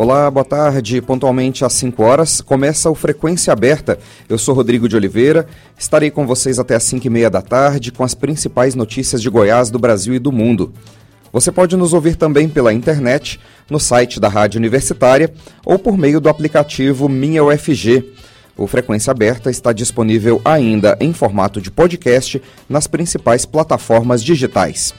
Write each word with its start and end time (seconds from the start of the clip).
Olá, 0.00 0.30
boa 0.30 0.44
tarde. 0.44 1.02
Pontualmente 1.02 1.64
às 1.64 1.72
5 1.72 2.04
horas 2.04 2.40
começa 2.40 2.88
o 2.88 2.94
Frequência 2.94 3.52
Aberta. 3.52 3.98
Eu 4.28 4.38
sou 4.38 4.54
Rodrigo 4.54 4.88
de 4.88 4.94
Oliveira. 4.94 5.48
Estarei 5.76 6.08
com 6.08 6.24
vocês 6.24 6.60
até 6.60 6.76
às 6.76 6.84
5 6.84 7.04
e 7.04 7.10
meia 7.10 7.28
da 7.28 7.42
tarde 7.42 7.90
com 7.90 8.04
as 8.04 8.14
principais 8.14 8.76
notícias 8.76 9.20
de 9.20 9.28
Goiás, 9.28 9.72
do 9.72 9.78
Brasil 9.80 10.14
e 10.14 10.20
do 10.20 10.30
mundo. 10.30 10.72
Você 11.32 11.50
pode 11.50 11.76
nos 11.76 11.92
ouvir 11.92 12.14
também 12.14 12.48
pela 12.48 12.72
internet, 12.72 13.40
no 13.68 13.80
site 13.80 14.20
da 14.20 14.28
Rádio 14.28 14.58
Universitária 14.58 15.34
ou 15.66 15.80
por 15.80 15.98
meio 15.98 16.20
do 16.20 16.28
aplicativo 16.28 17.08
Minha 17.08 17.42
UFG. 17.42 18.04
O 18.56 18.68
Frequência 18.68 19.10
Aberta 19.10 19.50
está 19.50 19.72
disponível 19.72 20.40
ainda 20.44 20.96
em 21.00 21.12
formato 21.12 21.60
de 21.60 21.72
podcast 21.72 22.40
nas 22.68 22.86
principais 22.86 23.44
plataformas 23.44 24.22
digitais. 24.22 24.94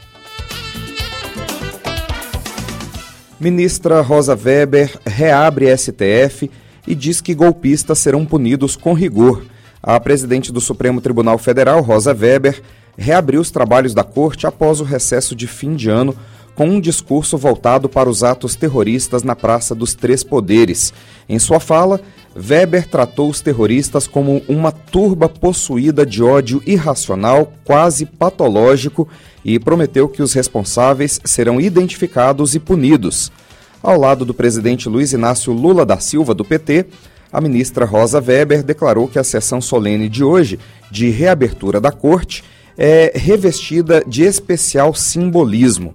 Ministra 3.39 4.01
Rosa 4.01 4.35
Weber 4.35 4.99
reabre 5.05 5.75
STF 5.77 6.51
e 6.85 6.93
diz 6.93 7.21
que 7.21 7.33
golpistas 7.33 7.97
serão 7.99 8.25
punidos 8.25 8.75
com 8.75 8.93
rigor. 8.93 9.45
A 9.81 9.97
presidente 9.97 10.51
do 10.51 10.59
Supremo 10.59 10.99
Tribunal 10.99 11.37
Federal, 11.37 11.81
Rosa 11.81 12.13
Weber, 12.13 12.61
reabriu 12.97 13.39
os 13.39 13.49
trabalhos 13.49 13.93
da 13.93 14.03
corte 14.03 14.45
após 14.45 14.81
o 14.81 14.83
recesso 14.83 15.33
de 15.37 15.47
fim 15.47 15.77
de 15.77 15.89
ano 15.89 16.13
com 16.53 16.67
um 16.67 16.81
discurso 16.81 17.37
voltado 17.37 17.87
para 17.87 18.09
os 18.09 18.25
atos 18.25 18.55
terroristas 18.55 19.23
na 19.23 19.37
Praça 19.37 19.73
dos 19.73 19.93
Três 19.93 20.21
Poderes. 20.21 20.93
Em 21.29 21.39
sua 21.39 21.61
fala, 21.61 22.01
Weber 22.35 22.87
tratou 22.87 23.29
os 23.29 23.41
terroristas 23.41 24.07
como 24.07 24.41
uma 24.47 24.71
turba 24.71 25.27
possuída 25.27 26.05
de 26.05 26.23
ódio 26.23 26.61
irracional, 26.65 27.53
quase 27.63 28.05
patológico, 28.05 29.07
e 29.43 29.57
prometeu 29.59 30.07
que 30.07 30.21
os 30.21 30.33
responsáveis 30.33 31.19
serão 31.25 31.59
identificados 31.59 32.55
e 32.55 32.59
punidos. 32.59 33.31
Ao 33.81 33.97
lado 33.97 34.25
do 34.25 34.33
presidente 34.33 34.89
Luiz 34.89 35.13
Inácio 35.13 35.53
Lula 35.53 35.85
da 35.85 35.99
Silva, 35.99 36.33
do 36.33 36.45
PT, 36.45 36.85
a 37.31 37.39
ministra 37.39 37.85
Rosa 37.85 38.19
Weber 38.19 38.63
declarou 38.63 39.07
que 39.07 39.19
a 39.19 39.23
sessão 39.23 39.61
solene 39.61 40.09
de 40.09 40.23
hoje, 40.23 40.59
de 40.91 41.09
reabertura 41.09 41.79
da 41.79 41.91
corte, 41.91 42.43
é 42.77 43.11
revestida 43.15 44.03
de 44.05 44.23
especial 44.23 44.93
simbolismo. 44.93 45.93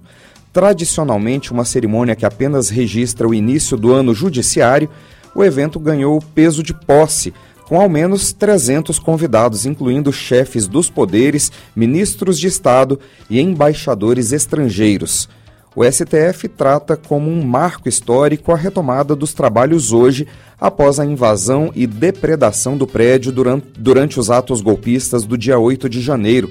Tradicionalmente, 0.53 1.51
uma 1.51 1.65
cerimônia 1.65 2.15
que 2.15 2.25
apenas 2.25 2.69
registra 2.69 3.27
o 3.27 3.33
início 3.33 3.75
do 3.75 3.91
ano 3.91 4.13
judiciário, 4.13 4.89
o 5.35 5.43
evento 5.43 5.79
ganhou 5.79 6.19
peso 6.33 6.63
de 6.63 6.73
posse, 6.73 7.33
com 7.67 7.79
ao 7.79 7.89
menos 7.89 8.31
300 8.31 8.97
convidados, 8.97 9.65
incluindo 9.65 10.11
chefes 10.13 10.67
dos 10.67 10.89
poderes, 10.89 11.51
ministros 11.75 12.39
de 12.39 12.47
Estado 12.47 12.99
e 13.29 13.39
embaixadores 13.39 14.31
estrangeiros. 14.31 15.27
O 15.75 15.83
STF 15.83 16.47
trata 16.47 16.95
como 16.95 17.29
um 17.29 17.43
marco 17.43 17.89
histórico 17.89 18.53
a 18.53 18.55
retomada 18.55 19.13
dos 19.13 19.33
trabalhos 19.33 19.91
hoje, 19.91 20.25
após 20.57 20.99
a 20.99 21.05
invasão 21.05 21.71
e 21.75 21.85
depredação 21.85 22.77
do 22.77 22.87
prédio 22.87 23.31
durante, 23.31 23.67
durante 23.77 24.19
os 24.19 24.31
atos 24.31 24.61
golpistas 24.61 25.25
do 25.25 25.37
dia 25.37 25.59
8 25.59 25.89
de 25.89 25.99
janeiro 25.99 26.49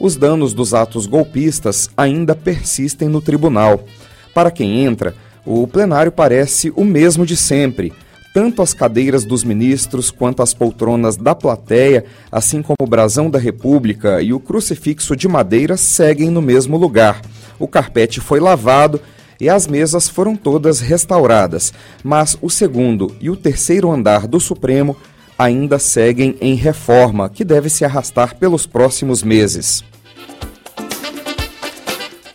os 0.00 0.16
danos 0.16 0.54
dos 0.54 0.74
atos 0.74 1.06
golpistas 1.06 1.90
ainda 1.96 2.34
persistem 2.34 3.08
no 3.08 3.20
tribunal. 3.20 3.84
Para 4.32 4.50
quem 4.50 4.84
entra, 4.84 5.14
o 5.44 5.66
plenário 5.66 6.12
parece 6.12 6.72
o 6.76 6.84
mesmo 6.84 7.26
de 7.26 7.36
sempre. 7.36 7.92
Tanto 8.38 8.62
as 8.62 8.72
cadeiras 8.72 9.24
dos 9.24 9.42
ministros 9.42 10.12
quanto 10.12 10.44
as 10.44 10.54
poltronas 10.54 11.16
da 11.16 11.34
plateia, 11.34 12.04
assim 12.30 12.62
como 12.62 12.76
o 12.80 12.86
brasão 12.86 13.28
da 13.28 13.36
República 13.36 14.22
e 14.22 14.32
o 14.32 14.38
crucifixo 14.38 15.16
de 15.16 15.26
madeira 15.26 15.76
seguem 15.76 16.30
no 16.30 16.40
mesmo 16.40 16.76
lugar. 16.76 17.20
O 17.58 17.66
carpete 17.66 18.20
foi 18.20 18.38
lavado 18.38 19.00
e 19.40 19.48
as 19.48 19.66
mesas 19.66 20.08
foram 20.08 20.36
todas 20.36 20.78
restauradas, 20.78 21.74
mas 22.04 22.38
o 22.40 22.48
segundo 22.48 23.12
e 23.20 23.28
o 23.28 23.34
terceiro 23.34 23.90
andar 23.90 24.28
do 24.28 24.38
Supremo 24.38 24.96
ainda 25.36 25.76
seguem 25.80 26.36
em 26.40 26.54
reforma, 26.54 27.28
que 27.28 27.44
deve 27.44 27.68
se 27.68 27.84
arrastar 27.84 28.36
pelos 28.36 28.66
próximos 28.66 29.20
meses. 29.20 29.82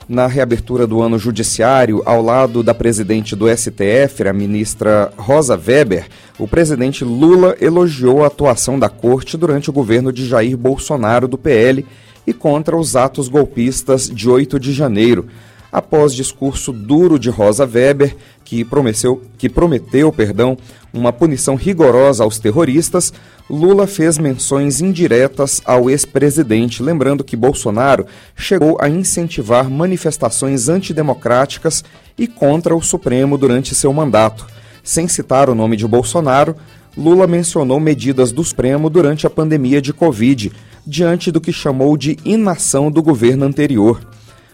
Na 0.08 0.28
reabertura 0.28 0.86
do 0.86 1.02
ano 1.02 1.18
judiciário, 1.18 2.02
ao 2.06 2.22
lado 2.22 2.62
da 2.62 2.74
presidente 2.74 3.38
do 3.38 3.46
STF, 3.48 4.28
a 4.28 4.34
ministra 4.34 5.14
Rosa 5.16 5.56
Weber, 5.56 6.08
o 6.38 6.46
presidente 6.46 7.06
Lula 7.06 7.56
elogiou 7.62 8.24
a 8.24 8.28
atuação 8.28 8.78
da 8.78 8.90
corte 8.90 9.38
durante 9.38 9.70
o 9.70 9.74
governo 9.74 10.12
de 10.12 10.28
Jair 10.28 10.58
Bolsonaro 10.58 11.26
do 11.26 11.38
PL 11.38 11.86
e 12.28 12.34
contra 12.34 12.76
os 12.76 12.98
atos 12.98 13.30
golpistas 13.30 14.10
de 14.10 14.30
8 14.30 14.60
de 14.60 14.74
janeiro, 14.74 15.28
após 15.74 16.14
discurso 16.14 16.72
duro 16.72 17.18
de 17.18 17.32
Rosa 17.32 17.66
Weber, 17.66 18.16
que 18.46 18.64
prometeu, 18.64 19.24
que 19.40 19.50
prometeu 19.50 20.14
perdão, 20.14 20.56
uma 20.94 21.12
punição 21.12 21.56
rigorosa 21.56 22.24
aos 22.24 22.38
terroristas, 22.38 23.12
Lula 23.50 23.88
fez 23.88 24.20
menções 24.20 24.80
indiretas 24.80 25.64
ao 25.66 25.90
ex-presidente, 25.90 26.84
lembrando 26.84 27.24
que 27.24 27.36
Bolsonaro 27.36 28.06
chegou 28.36 28.78
a 28.80 28.88
incentivar 28.88 29.68
manifestações 29.68 30.70
antidemocráticas 30.70 31.84
e 32.16 32.28
contra 32.28 32.76
o 32.76 32.82
Supremo 32.82 33.36
durante 33.36 33.74
seu 33.74 33.92
mandato. 33.92 34.46
Sem 34.84 35.08
citar 35.08 35.50
o 35.50 35.56
nome 35.56 35.76
de 35.76 35.88
Bolsonaro, 35.88 36.56
Lula 36.96 37.26
mencionou 37.26 37.80
medidas 37.80 38.32
do 38.32 38.44
Supremo 38.44 38.92
durante 38.92 39.26
a 39.26 39.30
pandemia 39.32 39.82
de 39.82 39.92
Covid, 39.92 40.52
diante 40.86 41.32
do 41.32 41.42
que 41.42 41.52
chamou 41.52 41.98
de 41.98 42.18
inação 42.24 42.92
do 42.92 43.02
governo 43.02 43.46
anterior. 43.46 44.00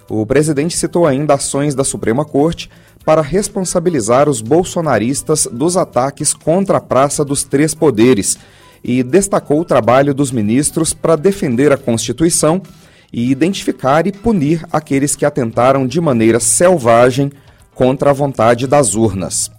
O 0.09 0.25
presidente 0.25 0.75
citou 0.75 1.05
ainda 1.05 1.35
ações 1.35 1.75
da 1.75 1.83
Suprema 1.83 2.25
Corte 2.25 2.67
para 3.05 3.21
responsabilizar 3.21 4.27
os 4.27 4.41
bolsonaristas 4.41 5.47
dos 5.51 5.77
ataques 5.77 6.33
contra 6.33 6.77
a 6.77 6.81
Praça 6.81 7.23
dos 7.23 7.43
Três 7.43 7.75
Poderes 7.75 8.37
e 8.83 9.03
destacou 9.03 9.61
o 9.61 9.65
trabalho 9.65 10.13
dos 10.13 10.31
ministros 10.31 10.93
para 10.93 11.15
defender 11.15 11.71
a 11.71 11.77
Constituição 11.77 12.61
e 13.13 13.29
identificar 13.29 14.07
e 14.07 14.11
punir 14.11 14.65
aqueles 14.71 15.15
que 15.15 15.25
atentaram 15.25 15.85
de 15.85 16.01
maneira 16.01 16.39
selvagem 16.39 17.31
contra 17.75 18.09
a 18.09 18.13
vontade 18.13 18.65
das 18.65 18.95
urnas. 18.95 19.51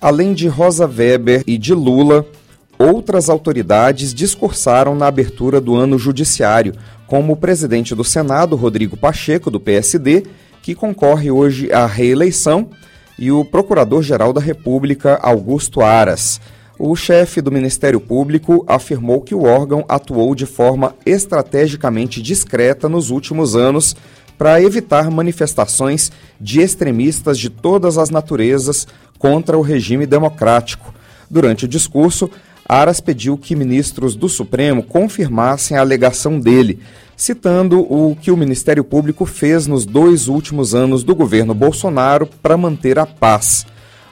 Além 0.00 0.34
de 0.34 0.48
Rosa 0.48 0.86
Weber 0.86 1.42
e 1.46 1.56
de 1.56 1.72
Lula, 1.72 2.26
outras 2.78 3.30
autoridades 3.30 4.12
discursaram 4.12 4.94
na 4.94 5.06
abertura 5.06 5.60
do 5.60 5.74
ano 5.74 5.98
judiciário, 5.98 6.74
como 7.06 7.32
o 7.32 7.36
presidente 7.36 7.94
do 7.94 8.04
Senado, 8.04 8.56
Rodrigo 8.56 8.96
Pacheco, 8.96 9.50
do 9.50 9.60
PSD, 9.60 10.24
que 10.62 10.74
concorre 10.74 11.30
hoje 11.30 11.72
à 11.72 11.86
reeleição, 11.86 12.68
e 13.18 13.30
o 13.30 13.44
procurador-geral 13.44 14.32
da 14.32 14.40
República, 14.40 15.18
Augusto 15.22 15.80
Aras. 15.80 16.40
O 16.78 16.96
chefe 16.96 17.40
do 17.40 17.52
Ministério 17.52 18.00
Público 18.00 18.64
afirmou 18.66 19.20
que 19.20 19.34
o 19.34 19.44
órgão 19.44 19.84
atuou 19.88 20.34
de 20.34 20.46
forma 20.46 20.96
estrategicamente 21.06 22.20
discreta 22.20 22.88
nos 22.88 23.10
últimos 23.10 23.54
anos 23.54 23.94
para 24.36 24.60
evitar 24.60 25.10
manifestações 25.10 26.10
de 26.40 26.60
extremistas 26.60 27.38
de 27.38 27.48
todas 27.48 27.96
as 27.96 28.10
naturezas 28.10 28.88
contra 29.18 29.56
o 29.56 29.62
regime 29.62 30.06
democrático. 30.06 30.92
Durante 31.30 31.64
o 31.64 31.68
discurso, 31.68 32.28
Aras 32.66 33.00
pediu 33.00 33.36
que 33.36 33.54
ministros 33.54 34.16
do 34.16 34.28
Supremo 34.28 34.82
confirmassem 34.82 35.76
a 35.76 35.80
alegação 35.80 36.40
dele, 36.40 36.80
citando 37.16 37.80
o 37.80 38.16
que 38.16 38.30
o 38.30 38.36
Ministério 38.36 38.82
Público 38.82 39.26
fez 39.26 39.66
nos 39.66 39.84
dois 39.84 40.28
últimos 40.28 40.74
anos 40.74 41.04
do 41.04 41.14
governo 41.14 41.54
Bolsonaro 41.54 42.26
para 42.42 42.56
manter 42.56 42.98
a 42.98 43.06
paz. 43.06 43.66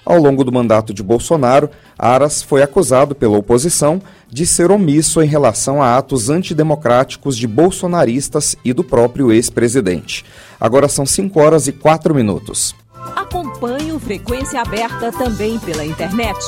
Ao 0.05 0.19
longo 0.19 0.43
do 0.43 0.53
mandato 0.53 0.93
de 0.93 1.03
Bolsonaro, 1.03 1.71
Aras 1.97 2.43
foi 2.43 2.63
acusado 2.63 3.15
pela 3.15 3.39
oposição 3.39 4.03
de 4.29 4.45
ser 4.45 4.71
omisso 4.71 5.23
em 5.23 5.27
relação 5.27 5.81
a 5.81 5.97
atos 5.97 6.29
antidemocráticos 6.29 7.37
de 7.37 7.47
bolsonaristas 7.47 8.57
e 8.65 8.73
do 8.73 8.83
próprio 8.83 9.33
ex-presidente. 9.33 10.25
Agora 10.61 10.89
são 10.89 11.07
5 11.07 11.41
horas 11.41 11.69
e 11.69 11.73
4 11.73 12.15
minutos. 12.15 12.75
Acompanhe 13.17 13.93
o 13.93 14.01
Frequência 14.01 14.61
Aberta 14.61 15.13
também 15.13 15.59
pela 15.59 15.85
internet 15.85 16.39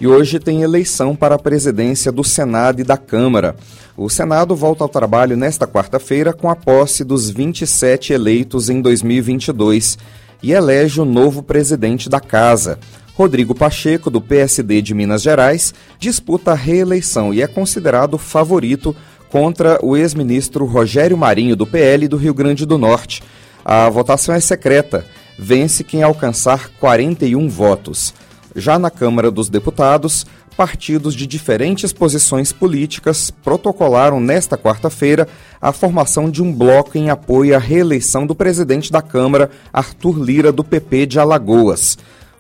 E 0.01 0.07
hoje 0.07 0.39
tem 0.39 0.61
eleição 0.61 1.17
para 1.17 1.37
a 1.37 1.39
presidência 1.39 2.13
do 2.13 2.23
Senado 2.23 2.81
e 2.81 2.85
da 2.85 2.99
Câmara. 2.99 3.57
O 3.97 4.11
Senado 4.11 4.55
volta 4.55 4.85
ao 4.85 4.89
trabalho 4.89 5.37
nesta 5.37 5.67
quarta-feira 5.67 6.33
com 6.33 6.51
a 6.51 6.57
posse 6.57 7.05
dos 7.05 7.31
27 7.31 8.13
eleitos 8.13 8.69
em 8.69 8.83
2022 8.83 9.97
e 10.43 10.53
elege 10.53 11.01
o 11.01 11.07
novo 11.07 11.43
presidente 11.43 12.11
da 12.11 12.21
casa. 12.21 12.79
Rodrigo 13.17 13.55
Pacheco, 13.55 14.11
do 14.11 14.21
PSD 14.21 14.83
de 14.83 14.93
Minas 14.93 15.23
Gerais, 15.23 15.73
disputa 16.01 16.51
a 16.51 16.57
reeleição 16.57 17.33
e 17.33 17.41
é 17.41 17.47
considerado 17.47 18.19
favorito 18.19 18.95
contra 19.29 19.79
o 19.85 19.97
ex-ministro 19.97 20.65
Rogério 20.65 21.17
Marinho, 21.17 21.55
do 21.55 21.67
PL 21.67 22.09
do 22.09 22.17
Rio 22.17 22.35
Grande 22.35 22.67
do 22.67 22.77
Norte. 22.77 23.23
A 23.65 23.89
votação 23.89 24.35
é 24.35 24.41
secreta. 24.41 25.07
Vence 25.39 25.85
quem 25.85 26.03
alcançar 26.03 26.71
41 26.81 27.49
votos. 27.49 28.13
Já 28.57 28.81
na 28.81 28.91
Câmara 28.91 29.31
dos 29.31 29.49
Deputados, 29.49 30.27
partidos 30.57 31.15
de 31.15 31.27
diferentes 31.27 31.93
posições 31.93 32.53
políticas 32.53 33.31
protocolaram 33.31 34.19
nesta 34.19 34.57
quarta-feira 34.57 35.29
a 35.61 35.73
formação 35.73 36.31
de 36.31 36.43
um 36.43 36.53
bloco 36.53 36.99
em 36.99 37.11
apoio 37.11 37.55
à 37.55 37.59
reeleição 37.59 38.27
do 38.27 38.35
presidente 38.35 38.91
da 38.91 39.03
Câmara, 39.03 39.51
Arthur 39.73 40.19
Lira, 40.19 40.51
do 40.53 40.65
PP 40.65 41.07
de 41.07 41.21
Alagoas. 41.21 41.97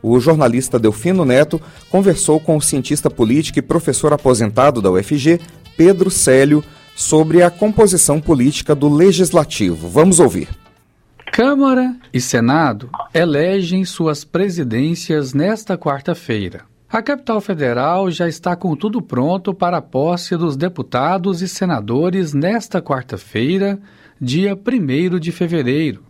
O 0.06 0.21
jornalista 0.21 0.79
Delfino 0.79 1.25
Neto 1.25 1.59
conversou 1.89 2.39
com 2.39 2.59
o 2.59 2.61
cientista 2.61 3.09
político 3.09 3.59
e 3.59 3.62
professor 3.62 4.12
aposentado 4.12 4.83
da 4.83 4.91
UFG, 4.91 5.41
Pedro 5.79 6.11
Célio, 6.11 6.62
sobre 6.95 7.43
a 7.43 7.49
composição 7.49 8.21
política 8.21 8.75
do 8.75 8.87
Legislativo. 8.87 9.89
Vamos 9.89 10.21
ouvir. 10.21 10.51
Câmara 11.33 11.97
e 12.12 12.21
Senado 12.21 12.91
elegem 13.15 13.83
suas 13.87 14.25
presidências 14.25 15.33
nesta 15.33 15.79
quarta-feira. 15.79 16.67
A 16.87 17.01
capital 17.01 17.41
federal 17.41 18.11
já 18.11 18.29
está 18.29 18.55
com 18.55 18.77
tudo 18.77 19.01
pronto 19.01 19.55
para 19.55 19.79
a 19.79 19.83
posse 19.83 20.37
dos 20.37 20.55
deputados 20.55 21.41
e 21.41 21.49
senadores 21.49 22.35
nesta 22.35 22.83
quarta-feira, 22.83 23.81
dia 24.21 24.55
1 24.55 25.19
de 25.19 25.33
fevereiro. 25.33 26.05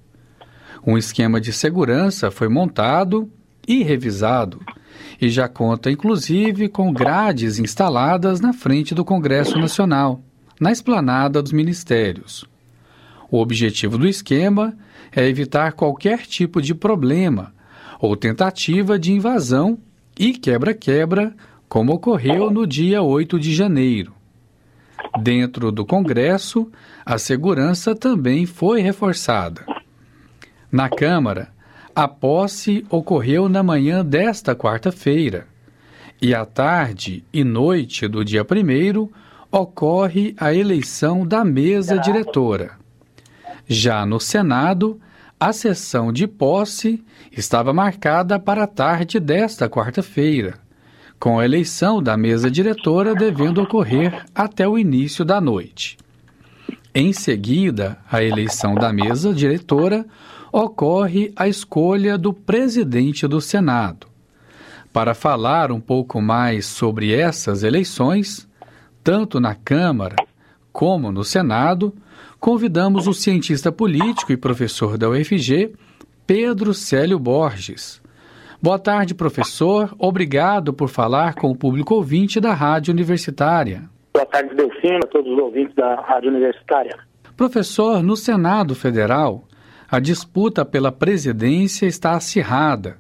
Um 0.85 0.99
esquema 0.99 1.41
de 1.41 1.53
segurança 1.53 2.29
foi 2.29 2.49
montado 2.49 3.31
e 3.67 3.83
revisado 3.83 4.61
e 5.21 5.29
já 5.29 5.49
conta 5.49 5.91
inclusive 5.91 6.69
com 6.69 6.93
grades 6.93 7.59
instaladas 7.59 8.41
na 8.41 8.53
frente 8.53 8.95
do 8.95 9.05
Congresso 9.05 9.59
Nacional, 9.59 10.23
na 10.61 10.73
esplanada 10.73 11.43
dos 11.43 11.53
ministérios. 11.53 12.45
O 13.31 13.39
objetivo 13.39 13.99
do 13.99 14.07
esquema 14.07 14.77
é 15.11 15.27
evitar 15.27 15.73
qualquer 15.73 16.27
tipo 16.27 16.61
de 16.61 16.75
problema 16.75 17.53
ou 18.01 18.17
tentativa 18.17 18.99
de 18.99 19.13
invasão 19.13 19.79
e 20.19 20.33
quebra-quebra, 20.35 21.35
como 21.69 21.93
ocorreu 21.93 22.51
no 22.51 22.67
dia 22.67 23.03
8 23.03 23.39
de 23.39 23.55
janeiro. 23.55 24.13
Dentro 25.23 25.73
do 25.73 25.85
Congresso, 25.85 26.71
a 27.05 27.19
segurança 27.19 27.95
também 27.95 28.47
foi 28.47 28.81
reforçada. 28.81 29.65
Na 30.71 30.89
Câmara, 30.89 31.54
a 31.95 32.09
posse 32.09 32.85
ocorreu 32.91 33.49
na 33.49 33.63
manhã 33.63 34.05
desta 34.05 34.55
quarta-feira, 34.55 35.47
e 36.21 36.35
à 36.35 36.45
tarde 36.45 37.25
e 37.33 37.45
noite 37.45 38.09
do 38.09 38.25
dia 38.25 38.43
1 38.43 39.09
ocorre 39.51 40.35
a 40.37 40.53
eleição 40.53 41.25
da 41.25 41.45
mesa 41.45 41.97
diretora. 41.99 42.73
Já 43.67 44.05
no 44.05 44.19
Senado, 44.19 45.01
a 45.39 45.53
sessão 45.53 46.13
de 46.13 46.27
posse 46.27 47.05
estava 47.31 47.73
marcada 47.73 48.39
para 48.41 48.65
a 48.65 48.67
tarde 48.67 49.21
desta 49.21 49.69
quarta-feira, 49.69 50.55
com 51.21 51.39
a 51.39 51.45
eleição 51.45 52.03
da 52.03 52.17
mesa 52.17 52.51
diretora 52.51 53.15
devendo 53.15 53.63
ocorrer 53.63 54.25
até 54.35 54.67
o 54.67 54.77
início 54.77 55.25
da 55.25 55.41
noite. 55.41 55.97
Em 56.93 57.13
seguida, 57.13 57.99
a 58.11 58.23
eleição 58.23 58.75
da 58.75 58.93
mesa 58.93 59.33
diretora 59.33 60.05
ocorre 60.57 61.33
a 61.35 61.49
escolha 61.49 62.17
do 62.17 62.33
presidente 62.33 63.27
do 63.27 63.41
Senado. 63.41 64.07
Para 64.93 65.13
falar 65.13 65.73
um 65.73 65.81
pouco 65.81 66.23
mais 66.23 66.65
sobre 66.65 67.13
essas 67.13 67.65
eleições, 67.65 68.49
tanto 69.03 69.41
na 69.41 69.57
Câmara 69.57 70.15
como 70.73 71.11
no 71.11 71.25
Senado, 71.25 71.93
convidamos 72.39 73.09
o 73.09 73.13
cientista 73.13 73.73
político 73.73 74.31
e 74.31 74.37
professor 74.37 74.97
da 74.97 75.11
UFG, 75.11 75.75
Pedro 76.25 76.73
Célio 76.73 77.19
Borges. 77.19 78.01
Boa 78.63 78.79
tarde, 78.79 79.13
professor. 79.13 79.93
Obrigado 79.99 80.73
por 80.73 80.89
falar 80.89 81.35
com 81.35 81.51
o 81.51 81.57
público 81.57 81.97
ouvinte 81.97 82.39
da 82.39 82.55
Rádio 82.55 82.93
Universitária. 82.93 83.91
Boa 84.13 84.27
tarde, 84.27 84.55
Delfino, 84.55 85.01
a 85.03 85.09
todos 85.09 85.33
os 85.33 85.39
ouvintes 85.39 85.75
da 85.75 85.97
Rádio 85.97 86.31
Universitária. 86.31 86.97
Professor, 87.37 88.05
no 88.05 88.15
Senado 88.15 88.77
Federal, 88.77 89.43
a 89.95 90.01
disputa 90.01 90.65
pela 90.65 90.91
presidência 90.91 91.87
está 91.87 92.17
acirrada 92.17 92.99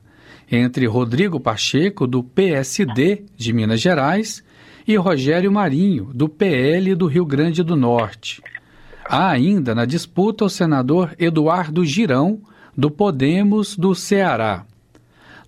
entre 0.48 0.86
Rodrigo 0.86 1.40
Pacheco, 1.40 2.06
do 2.06 2.22
PSD 2.22 3.24
de 3.36 3.52
Minas 3.52 3.80
Gerais, 3.80 4.44
e 4.86 4.94
Rogério 4.94 5.50
Marinho, 5.50 6.10
do 6.14 6.28
PL 6.28 6.94
do 6.94 7.06
Rio 7.06 7.24
Grande 7.26 7.64
do 7.64 7.74
Norte. 7.74 8.40
Há 9.06 9.28
ainda 9.28 9.74
na 9.74 9.84
disputa 9.84 10.44
o 10.44 10.48
senador 10.48 11.16
Eduardo 11.18 11.84
Girão, 11.84 12.40
do 12.76 12.88
Podemos 12.88 13.76
do 13.76 13.92
Ceará. 13.92 14.64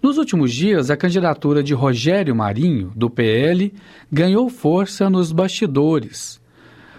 Nos 0.02 0.18
últimos 0.18 0.52
dias, 0.52 0.90
a 0.90 0.96
candidatura 0.96 1.62
de 1.62 1.74
Rogério 1.74 2.34
Marinho, 2.34 2.90
do 2.96 3.08
PL, 3.08 3.72
ganhou 4.10 4.48
força 4.48 5.08
nos 5.08 5.30
bastidores. 5.30 6.40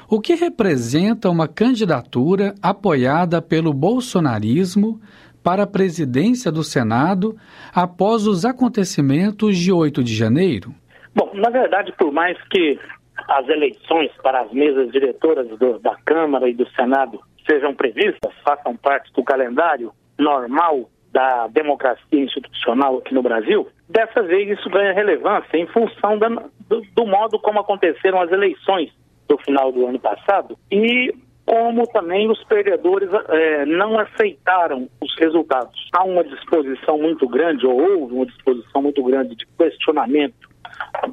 O 0.10 0.22
que 0.22 0.36
representa 0.36 1.30
uma 1.30 1.50
candidatura 1.50 2.56
apoiada 2.64 3.42
pelo 3.42 3.74
bolsonarismo 3.74 5.02
para 5.44 5.64
a 5.64 5.68
presidência 5.68 6.50
do 6.50 6.64
Senado 6.64 7.36
após 7.76 8.26
os 8.26 8.46
acontecimentos 8.46 9.58
de 9.58 9.70
8 9.70 10.02
de 10.02 10.16
janeiro? 10.16 10.74
Bom, 11.14 11.30
na 11.34 11.50
verdade, 11.50 11.92
por 11.98 12.10
mais 12.14 12.42
que 12.48 12.80
as 13.28 13.50
eleições 13.50 14.10
para 14.24 14.44
as 14.44 14.52
mesas 14.54 14.90
diretoras 14.94 15.46
do, 15.60 15.78
da 15.80 15.98
Câmara 16.06 16.48
e 16.48 16.54
do 16.54 16.66
Senado 16.70 17.20
sejam 17.46 17.76
previstas, 17.76 18.34
façam 18.46 18.78
parte 18.78 19.12
do 19.12 19.26
calendário 19.26 19.92
normal 20.18 20.90
da 21.12 21.48
democracia 21.48 22.24
institucional 22.24 23.00
aqui 23.00 23.14
no 23.14 23.22
Brasil, 23.22 23.68
dessa 23.90 24.24
vez 24.24 24.58
isso 24.58 24.70
ganha 24.70 24.94
relevância 24.94 25.58
em 25.58 25.68
função 25.68 26.18
da, 26.18 26.30
do, 26.30 26.82
do 26.96 27.06
modo 27.06 27.38
como 27.40 27.60
aconteceram 27.60 28.22
as 28.22 28.32
eleições 28.32 28.90
do 29.28 29.38
final 29.40 29.72
do 29.72 29.86
ano 29.86 30.00
passado 30.00 30.58
e 30.72 31.14
como 31.46 31.88
também 31.88 32.30
os 32.30 32.44
perdedores 32.44 33.10
eh, 33.30 33.66
não 33.66 33.98
aceitaram 33.98 34.90
os 35.02 35.16
resultados. 35.18 35.90
Há 35.94 36.04
uma 36.04 36.22
disposição 36.22 36.98
muito 36.98 37.26
grande, 37.26 37.66
ou 37.66 37.80
houve 37.80 38.14
uma 38.14 38.26
disposição 38.26 38.82
muito 38.82 39.02
grande 39.02 39.34
de 39.34 39.48
questionamento 39.58 40.50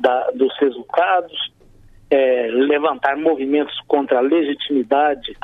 da, 0.01 0.33
dos 0.33 0.53
resultados, 0.59 1.53
é, 2.11 2.49
levantar 2.51 3.17
movimentos 3.17 3.79
contra 3.87 4.19
a 4.19 4.21
legitimidade 4.21 5.37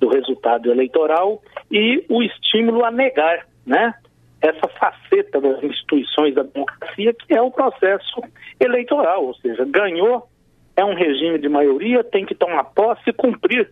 do 0.00 0.08
resultado 0.08 0.70
eleitoral 0.70 1.42
e 1.70 2.04
o 2.08 2.22
estímulo 2.22 2.84
a 2.84 2.90
negar, 2.90 3.46
né? 3.66 3.94
Essa 4.40 4.68
faceta 4.68 5.40
das 5.40 5.62
instituições 5.62 6.34
da 6.34 6.42
democracia 6.42 7.14
que 7.14 7.34
é 7.34 7.40
o 7.40 7.50
processo 7.50 8.22
eleitoral, 8.60 9.26
ou 9.26 9.34
seja, 9.34 9.64
ganhou, 9.64 10.28
é 10.76 10.84
um 10.84 10.94
regime 10.94 11.38
de 11.38 11.48
maioria, 11.48 12.02
tem 12.02 12.26
que 12.26 12.34
tomar 12.34 12.64
posse 12.64 13.02
e 13.08 13.12
cumprir 13.12 13.70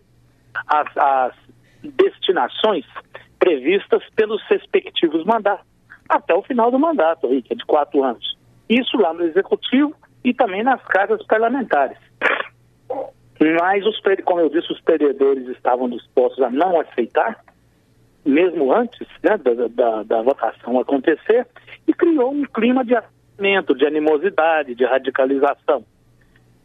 as, 0.67 0.97
as 0.97 1.33
destinações 1.83 2.85
previstas 3.39 4.01
pelos 4.15 4.41
respectivos 4.47 5.25
mandatos, 5.25 5.65
até 6.07 6.33
o 6.33 6.43
final 6.43 6.71
do 6.71 6.79
mandato, 6.79 7.27
aí, 7.27 7.41
que 7.41 7.53
é 7.53 7.55
de 7.55 7.65
quatro 7.65 8.03
anos. 8.03 8.37
Isso 8.69 8.97
lá 8.97 9.13
no 9.13 9.23
Executivo 9.23 9.93
e 10.23 10.33
também 10.33 10.63
nas 10.63 10.81
casas 10.85 11.21
parlamentares. 11.25 11.97
Mas, 13.59 13.85
os, 13.85 13.99
como 14.23 14.39
eu 14.39 14.49
disse, 14.49 14.71
os 14.71 14.79
perdedores 14.81 15.47
estavam 15.49 15.89
dispostos 15.89 16.41
a 16.41 16.49
não 16.49 16.79
aceitar, 16.79 17.43
mesmo 18.25 18.73
antes 18.73 19.05
né, 19.21 19.37
da, 19.37 19.67
da, 19.67 20.03
da, 20.03 20.21
votação 20.21 20.79
acontecer, 20.79 21.45
e 21.85 21.93
criou 21.93 22.31
um 22.31 22.45
clima 22.45 22.85
de 22.85 22.95
de 23.75 23.85
animosidade, 23.85 24.75
de 24.75 24.85
radicalização. 24.85 25.83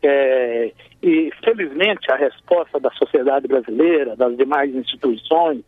É, 0.02 0.72
e, 1.02 1.30
felizmente, 1.44 2.10
a 2.10 2.16
resposta 2.16 2.78
da 2.78 2.90
sociedade 2.92 3.48
brasileira, 3.48 4.16
das 4.16 4.36
demais 4.36 4.74
instituições, 4.74 5.62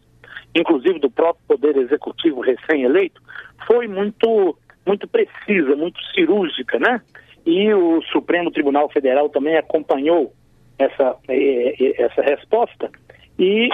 inclusive 0.55 0.99
do 0.99 1.11
próprio 1.11 1.45
Poder 1.47 1.77
Executivo 1.77 2.41
recém-eleito, 2.41 3.21
foi 3.67 3.89
muito, 3.89 4.57
muito 4.87 5.09
precisa, 5.09 5.75
muito 5.77 6.01
cirúrgica, 6.15 6.79
né? 6.79 7.01
e 7.45 7.73
o 7.73 8.03
Supremo 8.03 8.51
Tribunal 8.51 8.89
Federal 8.91 9.29
também 9.29 9.57
acompanhou 9.57 10.33
essa, 10.79 11.17
eh, 11.29 11.75
eh, 11.79 12.03
essa 12.03 12.23
resposta 12.23 12.91
e 13.39 13.69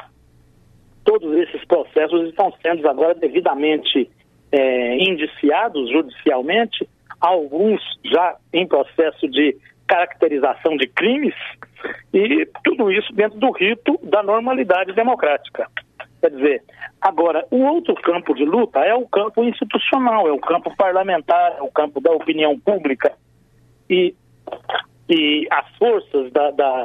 todos 1.04 1.32
esses 1.36 1.64
processos 1.66 2.28
estão 2.28 2.52
sendo 2.62 2.88
agora 2.88 3.14
devidamente 3.14 4.10
é, 4.50 4.96
indiciados 4.96 5.90
judicialmente, 5.90 6.88
alguns 7.20 7.80
já 8.04 8.36
em 8.52 8.66
processo 8.66 9.28
de 9.28 9.56
caracterização 9.86 10.76
de 10.76 10.86
crimes 10.88 11.34
e 12.12 12.46
tudo 12.64 12.90
isso 12.90 13.12
dentro 13.12 13.38
do 13.38 13.50
rito 13.52 13.98
da 14.02 14.22
normalidade 14.22 14.92
democrática. 14.92 15.68
Quer 16.20 16.30
dizer, 16.30 16.62
agora, 17.00 17.46
o 17.50 17.62
outro 17.62 17.94
campo 17.96 18.34
de 18.34 18.44
luta 18.44 18.80
é 18.80 18.94
o 18.94 19.06
campo 19.06 19.44
institucional, 19.44 20.26
é 20.26 20.32
o 20.32 20.40
campo 20.40 20.74
parlamentar, 20.76 21.56
é 21.58 21.62
o 21.62 21.70
campo 21.70 22.00
da 22.00 22.10
opinião 22.10 22.58
pública. 22.58 23.12
E, 23.88 24.14
e 25.08 25.46
as 25.50 25.76
forças 25.76 26.32
da, 26.32 26.50
da, 26.50 26.84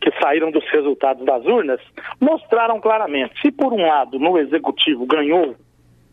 que 0.00 0.10
saíram 0.22 0.50
dos 0.50 0.64
resultados 0.70 1.24
das 1.26 1.44
urnas 1.44 1.80
mostraram 2.20 2.80
claramente. 2.80 3.40
Se, 3.40 3.50
por 3.50 3.72
um 3.72 3.86
lado, 3.86 4.18
no 4.18 4.38
executivo 4.38 5.04
ganhou 5.06 5.56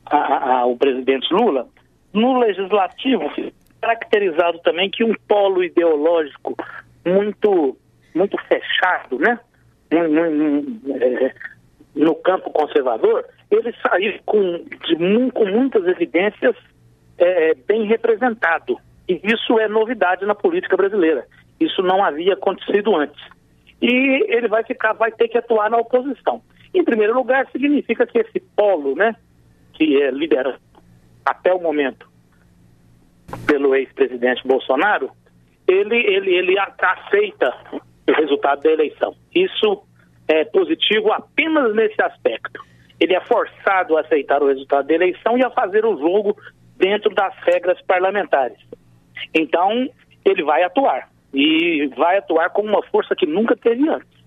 a, 0.06 0.60
a, 0.60 0.66
o 0.66 0.76
presidente 0.76 1.32
Lula, 1.34 1.68
no 2.14 2.40
legislativo, 2.40 3.32
caracterizado 3.82 4.60
também 4.60 4.90
que 4.90 5.04
um 5.04 5.14
polo 5.28 5.64
ideológico 5.64 6.56
muito, 7.06 7.78
muito 8.14 8.38
fechado, 8.48 9.18
né? 9.18 9.40
É, 9.92 11.34
no 11.96 12.16
campo 12.16 12.52
conservador, 12.52 13.26
ele 13.50 13.74
saiu 13.82 14.20
com, 14.26 14.64
de, 14.88 15.32
com 15.32 15.46
muitas 15.46 15.86
evidências 15.88 16.56
é, 17.18 17.56
bem 17.68 17.86
representado. 17.86 18.78
E 19.08 19.20
isso 19.24 19.60
é 19.60 19.68
novidade 19.68 20.26
na 20.26 20.36
política 20.36 20.78
brasileira. 20.78 21.26
Isso 21.60 21.82
não 21.82 22.04
havia 22.04 22.34
acontecido 22.34 22.96
antes. 22.96 23.20
E 23.82 24.26
ele 24.34 24.48
vai 24.48 24.64
ficar, 24.64 24.94
vai 24.94 25.12
ter 25.12 25.28
que 25.28 25.38
atuar 25.38 25.70
na 25.70 25.78
oposição. 25.78 26.42
Em 26.74 26.84
primeiro 26.84 27.16
lugar, 27.16 27.48
significa 27.52 28.06
que 28.06 28.20
esse 28.20 28.40
polo, 28.56 28.96
né, 28.96 29.16
que 29.74 30.02
é 30.02 30.12
liderado 30.12 30.60
até 31.26 31.52
o 31.52 31.60
momento 31.60 32.09
pelo 33.50 33.74
ex-presidente 33.74 34.48
Bolsonaro, 34.48 35.10
ele, 35.68 35.96
ele, 35.96 36.36
ele 36.36 36.56
aceita 36.60 37.52
o 38.08 38.12
resultado 38.14 38.62
da 38.62 38.72
eleição. 38.72 39.16
Isso 39.34 39.84
é 40.28 40.46
positivo 40.46 41.12
apenas 41.12 41.74
nesse 41.74 42.00
aspecto. 42.02 42.64
Ele 43.00 43.16
é 43.16 43.22
forçado 43.22 43.98
a 43.98 44.02
aceitar 44.02 44.44
o 44.44 44.48
resultado 44.48 44.88
da 44.88 44.94
eleição 44.94 45.38
e 45.38 45.44
a 45.44 45.50
fazer 45.50 45.84
o 45.84 45.98
jogo 45.98 46.38
dentro 46.78 47.14
das 47.14 47.34
regras 47.40 47.82
parlamentares. 47.88 48.58
Então, 49.34 49.90
ele 50.24 50.44
vai 50.44 50.64
atuar 50.64 51.10
e 51.34 51.88
vai 51.98 52.18
atuar 52.18 52.50
com 52.52 52.62
uma 52.62 52.84
força 52.84 53.16
que 53.16 53.26
nunca 53.26 53.56
teve 53.56 53.88
antes. 53.90 54.20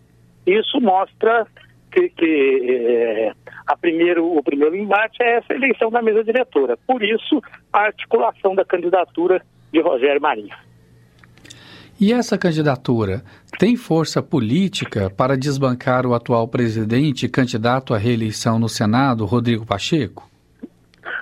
Isso 0.46 0.80
mostra 0.80 1.46
que, 1.92 2.08
que 2.08 2.86
é, 2.88 3.32
a 3.66 3.76
primeiro, 3.76 4.26
o 4.26 4.42
primeiro 4.42 4.74
embate 4.74 5.22
é 5.22 5.36
essa 5.36 5.52
eleição 5.52 5.90
da 5.90 6.02
mesa 6.02 6.24
diretora. 6.24 6.76
Por 6.86 7.02
isso, 7.02 7.40
a 7.72 7.80
articulação 7.80 8.54
da 8.54 8.64
candidatura 8.64 9.42
de 9.72 9.80
Rogério 9.80 10.20
Marinho. 10.20 10.54
E 12.00 12.12
essa 12.12 12.36
candidatura 12.36 13.22
tem 13.58 13.76
força 13.76 14.22
política 14.22 15.08
para 15.08 15.36
desbancar 15.36 16.06
o 16.06 16.14
atual 16.14 16.48
presidente 16.48 17.28
candidato 17.28 17.94
à 17.94 17.98
reeleição 17.98 18.58
no 18.58 18.68
Senado, 18.68 19.24
Rodrigo 19.24 19.64
Pacheco? 19.64 20.28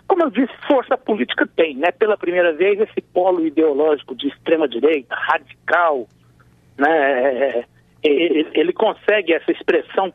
Como 0.07 0.23
eu 0.23 0.31
disse, 0.31 0.53
força 0.67 0.97
política 0.97 1.47
tem, 1.55 1.77
né? 1.77 1.91
Pela 1.91 2.17
primeira 2.17 2.55
vez, 2.55 2.81
esse 2.81 3.01
polo 3.13 3.47
ideológico 3.47 4.15
de 4.15 4.29
extrema-direita, 4.29 5.15
radical, 5.15 6.09
né? 6.79 7.65
Ele 8.03 8.73
consegue 8.73 9.35
essa 9.35 9.53
expressão 9.53 10.11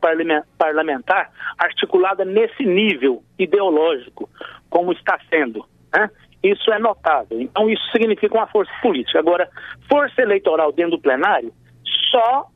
parlamentar 0.58 1.30
articulada 1.56 2.24
nesse 2.24 2.64
nível 2.64 3.22
ideológico, 3.38 4.28
como 4.68 4.92
está 4.92 5.18
sendo. 5.30 5.64
Né? 5.94 6.10
Isso 6.42 6.72
é 6.72 6.78
notável. 6.78 7.40
Então, 7.40 7.70
isso 7.70 7.82
significa 7.92 8.34
uma 8.34 8.46
força 8.46 8.72
política. 8.82 9.18
Agora, 9.18 9.48
força 9.88 10.20
eleitoral 10.20 10.72
dentro 10.72 10.92
do 10.92 11.00
plenário, 11.00 11.52
só 12.10 12.48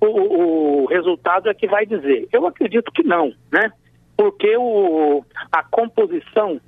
o, 0.00 0.82
o 0.82 0.86
resultado 0.86 1.48
é 1.48 1.54
que 1.54 1.66
vai 1.66 1.86
dizer. 1.86 2.28
Eu 2.32 2.46
acredito 2.46 2.90
que 2.92 3.02
não, 3.02 3.32
né? 3.52 3.72
Porque 4.16 4.56
o, 4.56 5.24
a 5.50 5.62
composição, 5.62 6.60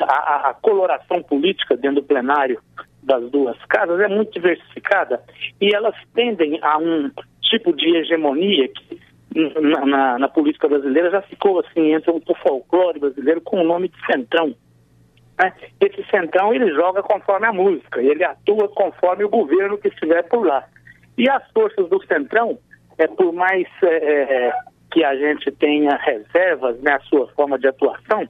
a, 0.00 0.50
a 0.50 0.54
coloração 0.54 1.22
política 1.22 1.76
dentro 1.76 2.02
do 2.02 2.06
plenário 2.06 2.60
das 3.02 3.28
duas 3.30 3.56
casas 3.66 4.00
é 4.00 4.08
muito 4.08 4.32
diversificada 4.32 5.22
e 5.60 5.74
elas 5.74 5.94
tendem 6.14 6.58
a 6.62 6.78
um 6.78 7.10
tipo 7.42 7.74
de 7.74 7.96
hegemonia 7.96 8.68
que 8.68 9.00
na, 9.34 9.86
na, 9.86 10.18
na 10.18 10.28
política 10.28 10.68
brasileira 10.68 11.10
já 11.10 11.22
ficou 11.22 11.60
assim, 11.60 11.92
entre 11.92 12.10
o 12.10 12.22
folclore 12.42 13.00
brasileiro 13.00 13.40
com 13.40 13.60
o 13.60 13.64
nome 13.64 13.88
de 13.88 14.06
centrão. 14.06 14.54
Né? 15.38 15.52
Esse 15.80 16.04
centrão 16.10 16.54
ele 16.54 16.72
joga 16.74 17.02
conforme 17.02 17.46
a 17.46 17.52
música, 17.52 18.02
ele 18.02 18.24
atua 18.24 18.68
conforme 18.68 19.24
o 19.24 19.28
governo 19.28 19.78
que 19.78 19.88
estiver 19.88 20.22
por 20.24 20.46
lá. 20.46 20.64
E 21.16 21.28
as 21.28 21.42
forças 21.50 21.88
do 21.88 22.04
centrão, 22.06 22.58
é, 22.98 23.06
por 23.06 23.32
mais 23.32 23.66
é, 23.82 24.48
é 24.48 24.52
que 24.90 25.02
a 25.02 25.16
gente 25.16 25.50
tenha 25.52 25.96
reservas 25.96 26.80
na 26.82 26.92
né, 26.92 26.98
sua 27.08 27.26
forma 27.28 27.58
de 27.58 27.66
atuação, 27.66 28.28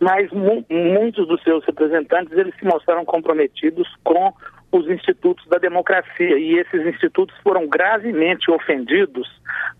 mas 0.00 0.30
mu 0.30 0.64
muitos 0.68 1.26
dos 1.28 1.42
seus 1.42 1.64
representantes 1.64 2.36
eles 2.36 2.54
se 2.56 2.64
mostraram 2.64 3.04
comprometidos 3.04 3.88
com 4.02 4.32
os 4.72 4.88
institutos 4.88 5.46
da 5.48 5.58
democracia 5.58 6.38
e 6.38 6.58
esses 6.58 6.86
institutos 6.86 7.36
foram 7.42 7.68
gravemente 7.68 8.50
ofendidos, 8.50 9.28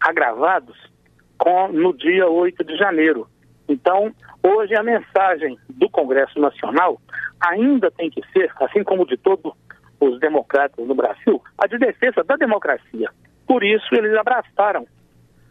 agravados 0.00 0.76
com, 1.38 1.68
no 1.68 1.96
dia 1.96 2.28
8 2.28 2.62
de 2.62 2.76
janeiro. 2.76 3.26
Então, 3.68 4.12
hoje 4.42 4.74
a 4.76 4.82
mensagem 4.82 5.58
do 5.70 5.88
Congresso 5.88 6.38
Nacional 6.38 7.00
ainda 7.40 7.90
tem 7.90 8.10
que 8.10 8.22
ser, 8.32 8.52
assim 8.60 8.84
como 8.84 9.06
de 9.06 9.16
todos 9.16 9.52
os 9.98 10.20
democratas 10.20 10.86
no 10.86 10.94
Brasil, 10.94 11.42
a 11.56 11.66
de 11.66 11.78
defesa 11.78 12.22
da 12.22 12.36
democracia. 12.36 13.08
Por 13.46 13.64
isso, 13.64 13.94
eles 13.94 14.14
abraçaram 14.14 14.86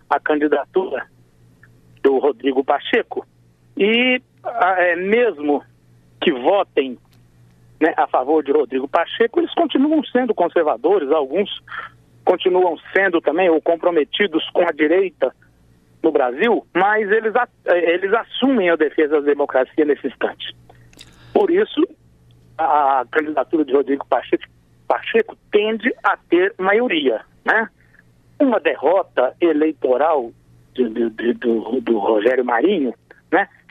a 0.09 0.19
candidatura 0.19 1.07
do 2.03 2.19
Rodrigo 2.19 2.63
Pacheco 2.63 3.25
e 3.81 4.21
é, 4.45 4.95
mesmo 4.95 5.63
que 6.21 6.31
votem 6.31 6.99
né, 7.79 7.95
a 7.97 8.05
favor 8.05 8.43
de 8.43 8.51
Rodrigo 8.51 8.87
Pacheco, 8.87 9.39
eles 9.39 9.51
continuam 9.55 10.03
sendo 10.03 10.35
conservadores, 10.35 11.09
alguns 11.09 11.49
continuam 12.23 12.77
sendo 12.95 13.19
também 13.19 13.49
ou 13.49 13.59
comprometidos 13.59 14.47
com 14.51 14.61
a 14.61 14.71
direita 14.71 15.35
no 16.03 16.11
Brasil, 16.11 16.63
mas 16.75 17.09
eles, 17.09 17.33
eles 17.65 18.13
assumem 18.13 18.69
a 18.69 18.75
defesa 18.75 19.19
da 19.19 19.25
democracia 19.25 19.83
nesse 19.83 20.05
instante. 20.05 20.55
Por 21.33 21.49
isso, 21.49 21.83
a 22.59 23.03
candidatura 23.11 23.65
de 23.65 23.73
Rodrigo 23.73 24.05
Pacheco, 24.05 24.43
Pacheco 24.87 25.35
tende 25.51 25.91
a 26.03 26.15
ter 26.29 26.53
maioria. 26.59 27.21
Né? 27.43 27.67
Uma 28.39 28.59
derrota 28.59 29.35
eleitoral 29.41 30.31
do, 30.75 31.81
do 31.81 31.97
Rogério 31.97 32.45
Marinho 32.45 32.93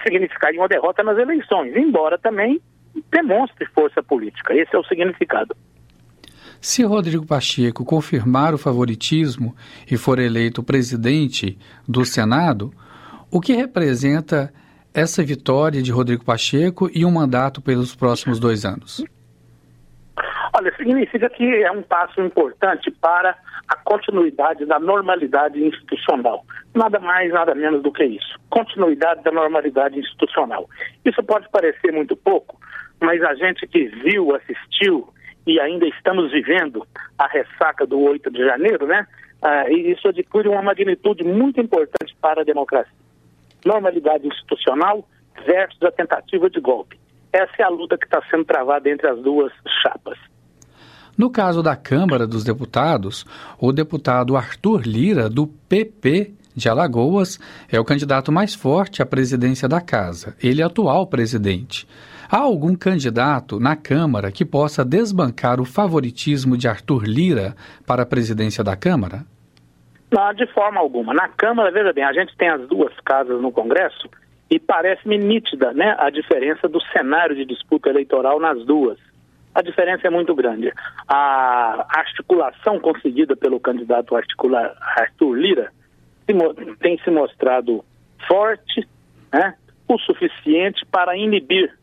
significaria 0.02 0.61
uma 0.61 0.69
derrota 0.69 1.02
nas 1.02 1.19
eleições, 1.19 1.75
embora 1.76 2.19
também 2.19 2.61
demonstre 3.11 3.66
força 3.66 4.02
política. 4.02 4.54
Esse 4.54 4.75
é 4.75 4.78
o 4.78 4.85
significado. 4.85 5.57
Se 6.61 6.83
Rodrigo 6.83 7.26
Pacheco 7.26 7.85
confirmar 7.85 8.52
o 8.52 8.59
favoritismo 8.59 9.57
e 9.90 9.97
for 9.97 10.19
eleito 10.19 10.62
presidente 10.62 11.59
do 11.88 12.04
Senado, 12.04 12.71
o 13.30 13.40
que 13.40 13.54
representa 13.54 14.52
essa 14.92 15.23
vitória 15.23 15.80
de 15.80 15.90
Rodrigo 15.90 16.25
Pacheco 16.25 16.90
e 16.92 17.04
um 17.04 17.11
mandato 17.11 17.62
pelos 17.62 17.95
próximos 17.95 18.38
dois 18.38 18.64
anos? 18.64 19.02
Olha, 20.52 20.75
significa 20.76 21.30
que 21.30 21.45
é 21.62 21.71
um 21.71 21.83
passo 21.83 22.21
importante 22.21 22.90
para 22.90 23.37
a 23.71 23.77
continuidade 23.77 24.67
da 24.67 24.81
normalidade 24.81 25.65
institucional. 25.65 26.45
Nada 26.75 26.99
mais, 26.99 27.33
nada 27.33 27.55
menos 27.55 27.83
do 27.83 27.93
que 27.93 28.05
isso. 28.05 28.37
Continuidade 28.50 29.23
da 29.23 29.31
normalidade 29.31 29.97
institucional. 29.97 30.69
Isso 31.05 31.23
pode 31.23 31.49
parecer 31.50 31.93
muito 31.93 32.17
pouco, 32.17 32.59
mas 33.00 33.23
a 33.23 33.33
gente 33.35 33.65
que 33.69 33.87
viu, 33.87 34.35
assistiu 34.35 35.09
e 35.47 35.61
ainda 35.61 35.87
estamos 35.87 36.33
vivendo 36.33 36.85
a 37.17 37.29
ressaca 37.29 37.87
do 37.87 38.00
8 38.00 38.29
de 38.33 38.45
janeiro, 38.45 38.87
né? 38.87 39.07
Ah, 39.41 39.71
isso 39.71 40.09
adquire 40.09 40.49
uma 40.49 40.62
magnitude 40.62 41.23
muito 41.23 41.61
importante 41.61 42.15
para 42.21 42.41
a 42.41 42.45
democracia. 42.45 42.93
Normalidade 43.65 44.27
institucional 44.27 45.07
versus 45.47 45.81
a 45.85 45.93
tentativa 45.93 46.50
de 46.50 46.61
golpe. 46.61 46.99
Essa 47.33 47.53
é 47.61 47.62
a 47.62 47.69
luta 47.69 47.97
que 47.97 48.05
está 48.05 48.21
sendo 48.29 48.45
travada 48.45 48.91
entre 48.91 49.07
as 49.07 49.19
duas 49.21 49.53
chapas. 49.81 50.19
No 51.17 51.31
caso 51.31 51.62
da 51.62 51.76
Câmara 51.76 52.26
dos 52.26 52.45
Deputados, 52.45 53.26
o 53.59 53.73
deputado 53.73 54.37
Arthur 54.37 54.83
Lira, 54.87 55.29
do 55.29 55.47
PP 55.47 56.35
de 56.55 56.69
Alagoas, 56.69 57.38
é 57.71 57.79
o 57.79 57.85
candidato 57.85 58.33
mais 58.33 58.55
forte 58.55 59.02
à 59.02 59.07
presidência 59.07 59.69
da 59.69 59.81
Casa. 59.81 60.37
Ele 60.43 60.62
é 60.62 60.64
atual 60.64 61.07
presidente. 61.07 61.87
Há 62.31 62.38
algum 62.38 62.76
candidato 62.76 63.59
na 63.59 63.75
Câmara 63.75 64.31
que 64.31 64.45
possa 64.45 64.85
desbancar 64.85 65.61
o 65.61 65.64
favoritismo 65.64 66.57
de 66.57 66.69
Arthur 66.69 67.05
Lira 67.05 67.57
para 67.87 68.02
a 68.02 68.07
presidência 68.07 68.62
da 68.62 68.76
Câmara? 68.76 69.25
Não, 70.12 70.35
de 70.35 70.47
forma 70.52 70.81
alguma. 70.81 71.12
Na 71.14 71.29
Câmara, 71.29 71.71
veja 71.71 71.93
bem, 71.93 72.05
a 72.05 72.12
gente 72.12 72.37
tem 72.37 72.49
as 72.49 72.67
duas 72.69 72.93
casas 73.05 73.40
no 73.40 73.50
Congresso 73.50 74.09
e 74.50 74.59
parece-me 74.59 75.19
nítida 75.19 75.73
né, 75.73 75.95
a 75.99 76.11
diferença 76.11 76.69
do 76.69 76.81
cenário 76.93 77.37
de 77.37 77.45
disputa 77.45 77.88
eleitoral 77.88 78.40
nas 78.40 78.64
duas. 78.64 78.99
A 79.54 79.62
diferença 79.62 80.07
é 80.07 80.11
muito 80.11 80.35
grande. 80.35 80.73
A 81.09 81.87
articulação 81.88 82.78
conseguida 82.78 83.37
pelo 83.37 83.59
candidato 83.59 84.14
articular 84.14 84.76
Arthur 84.97 85.35
Lira 85.35 85.73
tem 86.80 86.99
se 86.99 87.11
mostrado 87.11 87.85
forte, 88.28 88.87
né, 89.33 89.54
o 89.88 89.99
suficiente 89.99 90.87
para 90.87 91.16
inibir 91.16 91.76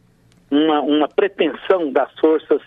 uma, 0.50 0.80
uma 0.82 1.08
pretensão 1.10 1.92
das 1.92 2.12
forças 2.20 2.62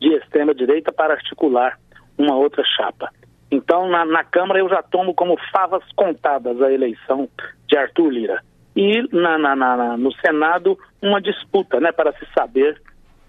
de 0.00 0.14
extrema-direita 0.14 0.92
para 0.92 1.14
articular 1.14 1.78
uma 2.16 2.36
outra 2.36 2.62
chapa. 2.76 3.10
Então, 3.50 3.88
na, 3.88 4.04
na, 4.04 4.24
Câmara, 4.24 4.60
eu 4.60 4.68
já 4.68 4.82
tomo 4.82 5.14
como 5.14 5.36
favas 5.52 5.82
contadas 5.96 6.60
a 6.60 6.72
eleição 6.72 7.28
de 7.68 7.76
Arthur 7.76 8.10
Lira. 8.10 8.42
E 8.76 9.02
na, 9.12 9.38
na, 9.38 9.96
no 9.96 10.12
Senado, 10.14 10.78
uma 11.00 11.20
disputa 11.20 11.80
né, 11.80 11.92
para 11.92 12.12
se 12.12 12.26
saber 12.36 12.80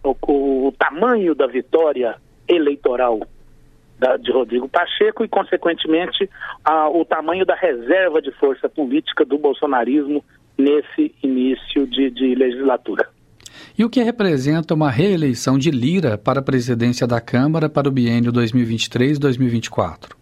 o, 0.06 0.68
o, 0.68 0.72
tamanho 0.72 1.34
da 1.34 1.48
vitória 1.48 2.16
eleitoral 2.48 3.20
da, 3.98 4.18
de 4.18 4.32
Rodrigo 4.32 4.68
Pacheco 4.68 5.24
e, 5.24 5.28
consequentemente, 5.28 6.30
a, 6.64 6.90
o 6.90 7.04
tamanho 7.06 7.46
da 7.46 7.56
reserva 7.56 8.22
de 8.22 8.32
força 8.34 8.70
política 8.70 9.26
do 9.26 9.38
bolsonarismo 9.38 10.24
nesse 10.58 11.14
início 11.24 11.88
de, 11.88 12.10
de 12.12 12.36
legislatura. 12.36 13.08
E 13.78 13.84
o 13.84 13.90
que 13.90 14.02
representa 14.02 14.74
uma 14.74 14.90
reeleição 14.90 15.58
de 15.58 15.72
Lira 15.72 16.18
para 16.18 16.40
a 16.40 16.44
presidência 16.44 17.08
da 17.08 17.20
Câmara 17.20 17.70
para 17.70 17.88
o 17.88 17.92
biênio 17.92 18.32
2023-2024? 18.32 20.14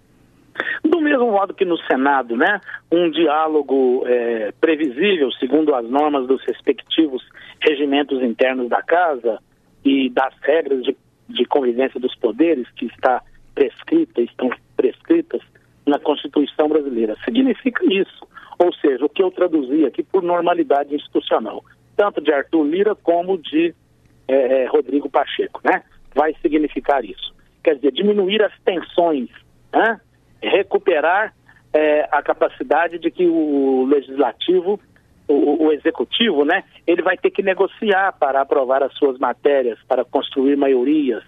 Do 0.83 1.01
mesmo 1.01 1.31
modo 1.31 1.53
que 1.53 1.65
no 1.65 1.77
Senado, 1.77 2.35
né, 2.35 2.59
um 2.91 3.09
diálogo 3.09 4.03
é, 4.05 4.51
previsível, 4.59 5.31
segundo 5.33 5.73
as 5.73 5.87
normas 5.87 6.27
dos 6.27 6.43
respectivos 6.45 7.23
regimentos 7.61 8.21
internos 8.21 8.69
da 8.69 8.81
Casa 8.81 9.39
e 9.83 10.09
das 10.09 10.33
regras 10.41 10.83
de, 10.83 10.95
de 11.29 11.45
convivência 11.45 11.99
dos 11.99 12.15
poderes 12.15 12.69
que 12.71 12.85
está 12.85 13.21
prescrita, 13.53 14.21
estão 14.21 14.49
prescritas 14.75 15.41
na 15.85 15.99
Constituição 15.99 16.67
brasileira. 16.67 17.15
Significa 17.23 17.83
isso. 17.85 18.27
Ou 18.57 18.73
seja, 18.75 19.05
o 19.05 19.09
que 19.09 19.21
eu 19.21 19.31
traduzi 19.31 19.85
aqui 19.85 20.03
por 20.03 20.23
normalidade 20.23 20.95
institucional, 20.95 21.63
tanto 21.95 22.21
de 22.21 22.31
Arthur 22.31 22.63
Lira 22.63 22.95
como 22.95 23.37
de 23.37 23.73
é, 24.27 24.65
Rodrigo 24.65 25.09
Pacheco, 25.09 25.61
né? 25.63 25.83
Vai 26.15 26.35
significar 26.41 27.03
isso. 27.03 27.33
Quer 27.63 27.75
dizer, 27.75 27.91
diminuir 27.91 28.41
as 28.43 28.53
tensões, 28.63 29.29
né? 29.71 29.99
recuperar 30.41 31.33
é, 31.73 32.07
a 32.11 32.21
capacidade 32.21 32.99
de 32.99 33.09
que 33.09 33.25
o 33.25 33.85
legislativo, 33.85 34.79
o, 35.33 35.65
o, 35.65 35.71
executivo, 35.71 36.45
né? 36.45 36.63
Ele 36.85 37.01
vai 37.01 37.17
ter 37.17 37.31
que 37.31 37.41
negociar 37.41 38.13
para 38.13 38.41
aprovar 38.41 38.83
as 38.83 38.93
suas 38.95 39.17
matérias, 39.17 39.79
para 39.87 40.05
construir 40.05 40.55
maiorias, 40.55 41.23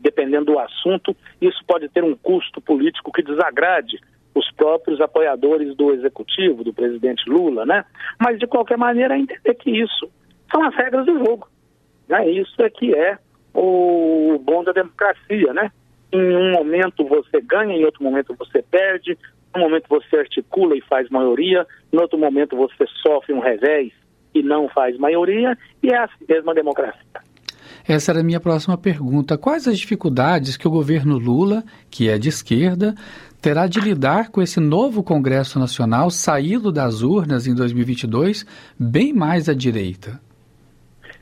dependendo 0.00 0.46
do 0.46 0.58
assunto, 0.58 1.14
isso 1.40 1.62
pode 1.66 1.88
ter 1.88 2.02
um 2.02 2.16
custo 2.16 2.60
político 2.60 3.12
que 3.12 3.22
desagrade 3.22 3.98
os 4.34 4.50
próprios 4.52 5.00
apoiadores 5.00 5.76
do 5.76 5.92
executivo, 5.92 6.64
do 6.64 6.72
presidente 6.72 7.28
Lula, 7.28 7.66
né? 7.66 7.84
Mas 8.18 8.38
de 8.38 8.46
qualquer 8.46 8.78
maneira 8.78 9.18
entender 9.18 9.54
que 9.54 9.70
isso 9.70 10.08
são 10.50 10.62
as 10.62 10.74
regras 10.74 11.04
do 11.04 11.18
jogo, 11.18 11.48
né? 12.08 12.28
Isso 12.30 12.62
é 12.62 12.70
que 12.70 12.94
é 12.94 13.18
o 13.52 14.40
bom 14.42 14.62
da 14.62 14.72
democracia, 14.72 15.52
né? 15.52 15.70
Em 16.12 16.36
um 16.36 16.52
momento 16.52 17.04
você 17.04 17.40
ganha, 17.40 17.76
em 17.76 17.84
outro 17.84 18.02
momento 18.02 18.34
você 18.34 18.62
perde, 18.62 19.18
um 19.54 19.60
momento 19.60 19.86
você 19.88 20.16
articula 20.16 20.76
e 20.76 20.80
faz 20.82 21.08
maioria, 21.10 21.66
em 21.92 21.98
outro 21.98 22.18
momento 22.18 22.56
você 22.56 22.86
sofre 23.02 23.32
um 23.32 23.40
revés 23.40 23.92
e 24.34 24.42
não 24.42 24.68
faz 24.68 24.96
maioria, 24.96 25.56
e 25.82 25.88
é 25.88 25.98
assim 25.98 26.24
mesmo 26.28 26.50
a 26.50 26.54
democracia. 26.54 27.30
Essa 27.86 28.12
era 28.12 28.20
a 28.20 28.24
minha 28.24 28.40
próxima 28.40 28.76
pergunta. 28.78 29.38
Quais 29.38 29.66
as 29.66 29.78
dificuldades 29.78 30.56
que 30.56 30.68
o 30.68 30.70
governo 30.70 31.18
Lula, 31.18 31.64
que 31.90 32.08
é 32.08 32.18
de 32.18 32.28
esquerda, 32.28 32.94
terá 33.40 33.66
de 33.66 33.80
lidar 33.80 34.30
com 34.30 34.42
esse 34.42 34.60
novo 34.60 35.02
Congresso 35.02 35.58
Nacional 35.58 36.10
saído 36.10 36.70
das 36.70 37.02
urnas 37.02 37.46
em 37.46 37.54
2022 37.54 38.46
bem 38.78 39.12
mais 39.12 39.48
à 39.48 39.54
direita? 39.54 40.20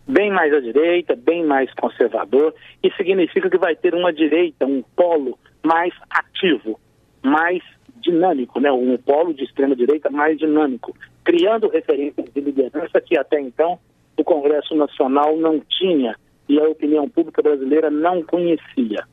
Bem 0.07 0.31
mais 0.31 0.53
à 0.53 0.61
direita, 0.61 1.15
bem 1.15 1.45
mais 1.45 1.73
conservador, 1.75 2.55
e 2.83 2.91
significa 2.93 3.49
que 3.49 3.59
vai 3.59 3.77
ter 3.77 3.95
uma 3.95 4.13
direita, 4.13 4.67
um 4.67 4.83
polo 4.97 5.39
mais 5.63 5.93
ativo, 6.11 6.81
mais 7.23 7.63
dinâmico, 8.09 8.59
né? 8.61 8.73
um 8.73 8.97
polo 8.97 9.35
de 9.35 9.45
extrema 9.45 9.77
direita 9.77 10.09
mais 10.11 10.39
dinâmico, 10.39 10.95
criando 11.23 11.69
referências 11.69 12.27
de 12.33 12.41
liderança 12.41 13.01
que 13.01 13.19
até 13.19 13.39
então 13.41 13.79
o 14.17 14.25
Congresso 14.25 14.75
Nacional 14.75 15.37
não 15.37 15.61
tinha 15.61 16.17
e 16.49 16.59
a 16.59 16.69
opinião 16.69 17.09
pública 17.09 17.43
brasileira 17.43 17.91
não 17.91 18.23
conhecia. 18.23 19.05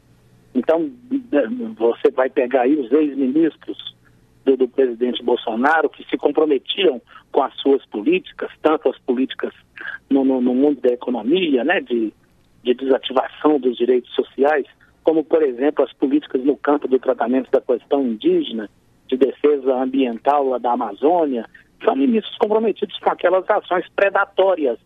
Então, 0.54 0.90
é, 1.34 1.48
você 1.78 2.10
vai 2.12 2.30
pegar 2.30 2.62
aí 2.62 2.76
os 2.76 2.90
ex-ministros 2.92 3.96
do, 4.46 4.56
do, 4.56 4.68
presidente 4.70 5.22
Bolsonaro 5.22 5.90
que 5.90 6.08
se 6.10 6.18
comprometiam 6.18 7.02
com 7.32 7.44
as 7.44 7.54
suas 7.56 7.86
políticas, 7.88 8.50
tanto 8.62 8.88
as 8.88 8.98
políticas 9.00 9.52
no, 10.10 10.24
no, 10.24 10.40
no 10.40 10.56
mundo 10.56 10.80
da 10.80 10.94
economia, 10.94 11.66
né, 11.66 11.82
de, 11.82 12.14
de 12.64 12.74
desativação 12.74 13.60
dos 13.60 13.76
direitos 13.76 14.14
sociais, 14.16 14.66
como, 15.04 15.24
por 15.24 15.44
exemplo, 15.44 15.84
as 15.84 15.92
políticas 15.94 16.44
no 16.44 16.56
campo 16.56 16.88
do 16.88 16.98
tratamento 16.98 17.52
da 17.52 17.60
questão 17.60 18.02
indígena, 18.02 18.70
de 19.08 19.18
defesa 19.18 19.76
ambiental 19.76 20.48
lá 20.48 20.58
da 20.58 20.72
Amazônia, 20.72 21.46
são 21.84 21.96
ministros 21.96 22.38
comprometidos 22.38 22.98
com 23.00 23.12
aquelas 23.12 23.48
ações 23.50 23.88
predatórias 23.96 24.80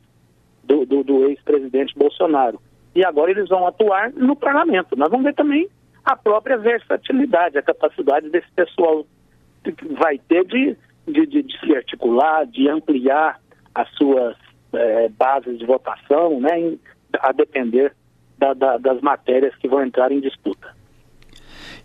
do, 0.64 0.86
do, 0.86 1.04
do 1.04 1.30
ex-presidente 1.30 1.98
Bolsonaro. 1.98 2.60
E 2.96 3.06
agora 3.06 3.32
eles 3.32 3.48
vão 3.48 3.68
atuar 3.68 4.12
no 4.12 4.36
parlamento. 4.36 4.96
Nós 4.98 5.10
vamos 5.10 5.26
ver 5.26 5.36
também 5.36 5.70
a 6.04 6.16
própria 6.16 6.58
versatilidade, 6.58 7.58
a 7.58 7.62
capacidade 7.62 8.30
desse 8.30 8.52
pessoal 8.52 9.06
que 9.64 9.74
vai 9.94 10.18
ter 10.18 10.46
de, 10.46 10.76
de, 11.08 11.26
de, 11.26 11.44
de 11.44 11.60
se 11.60 11.76
articular, 11.76 12.46
de 12.46 12.68
ampliar 12.68 13.40
as 13.76 13.90
suas 13.96 14.36
é, 14.74 15.10
bases 15.10 15.58
de 15.60 15.66
votação, 15.66 16.40
né, 16.40 16.78
a 17.20 17.32
depender 17.32 17.94
da, 18.38 18.54
da, 18.54 18.78
das 18.78 19.02
matérias 19.02 19.56
que 19.58 19.68
vão 19.68 19.84
entrar 19.84 20.12
em 20.12 20.20
disputa. 20.20 20.76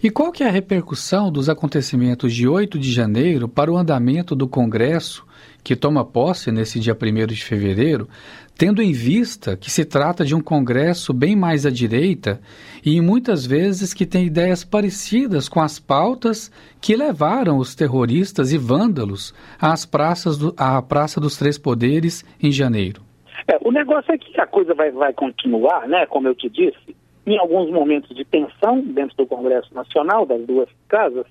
E 0.05 0.11
qual 0.11 0.31
que 0.31 0.45
é 0.45 0.49
a 0.49 0.51
repercussão 0.51 1.33
dos 1.33 1.49
acontecimentos 1.49 2.35
de 2.35 2.47
8 2.47 2.79
de 2.79 2.93
janeiro 2.93 3.49
para 3.49 3.73
o 3.73 3.77
andamento 3.79 4.37
do 4.37 4.47
Congresso, 4.47 5.27
que 5.65 5.75
toma 5.75 6.05
posse 6.05 6.53
nesse 6.53 6.79
dia 6.79 6.95
1 6.95 7.27
de 7.27 7.43
fevereiro, 7.43 8.07
tendo 8.55 8.83
em 8.83 8.93
vista 8.93 9.57
que 9.57 9.71
se 9.71 9.83
trata 9.83 10.23
de 10.23 10.35
um 10.35 10.43
Congresso 10.43 11.15
bem 11.15 11.35
mais 11.35 11.65
à 11.65 11.71
direita 11.71 12.39
e 12.85 13.01
muitas 13.01 13.47
vezes 13.47 13.95
que 13.95 14.05
tem 14.05 14.27
ideias 14.27 14.63
parecidas 14.63 15.49
com 15.49 15.63
as 15.63 15.79
pautas 15.79 16.53
que 16.83 16.95
levaram 16.95 17.57
os 17.57 17.75
terroristas 17.75 18.53
e 18.53 18.59
vândalos 18.59 19.35
às 19.59 19.87
praças 19.87 20.37
do, 20.37 20.53
à 20.59 20.83
Praça 20.83 21.19
dos 21.19 21.39
Três 21.39 21.57
Poderes 21.57 22.27
em 22.43 22.53
janeiro? 22.53 23.01
É, 23.49 23.57
o 23.63 23.73
negócio 23.73 24.13
é 24.13 24.19
que 24.19 24.39
a 24.39 24.47
coisa 24.47 24.75
vai, 24.75 24.91
vai 24.91 25.15
continuar, 25.15 25.89
né? 25.89 26.05
Como 26.05 26.29
eu 26.29 26.35
te 26.35 26.51
disse, 26.51 26.95
em 27.27 27.39
alguns 27.39 27.71
momentos 27.71 28.15
de 28.15 28.25
tensão 28.25 28.81
dentro 28.81 29.17
do 29.17 29.27
Congresso 29.27 29.75
Nacional, 29.75 30.27
das 30.27 30.45
duas 30.47 30.69
casas, 30.89 31.27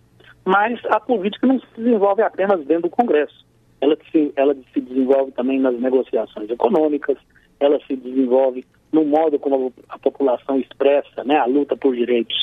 mas 0.45 0.79
a 0.85 0.99
política 0.99 1.47
não 1.47 1.59
se 1.59 1.67
desenvolve 1.77 2.21
apenas 2.21 2.65
dentro 2.65 2.83
do 2.83 2.89
Congresso. 2.89 3.45
Ela 3.79 3.97
se, 4.11 4.33
ela 4.35 4.55
se 4.73 4.81
desenvolve 4.81 5.31
também 5.31 5.59
nas 5.59 5.79
negociações 5.79 6.49
econômicas, 6.49 7.17
ela 7.59 7.79
se 7.85 7.95
desenvolve 7.95 8.65
no 8.91 9.05
modo 9.05 9.39
como 9.39 9.73
a 9.89 9.97
população 9.99 10.59
expressa 10.59 11.23
né, 11.23 11.37
a 11.37 11.45
luta 11.45 11.75
por 11.75 11.95
direitos 11.95 12.35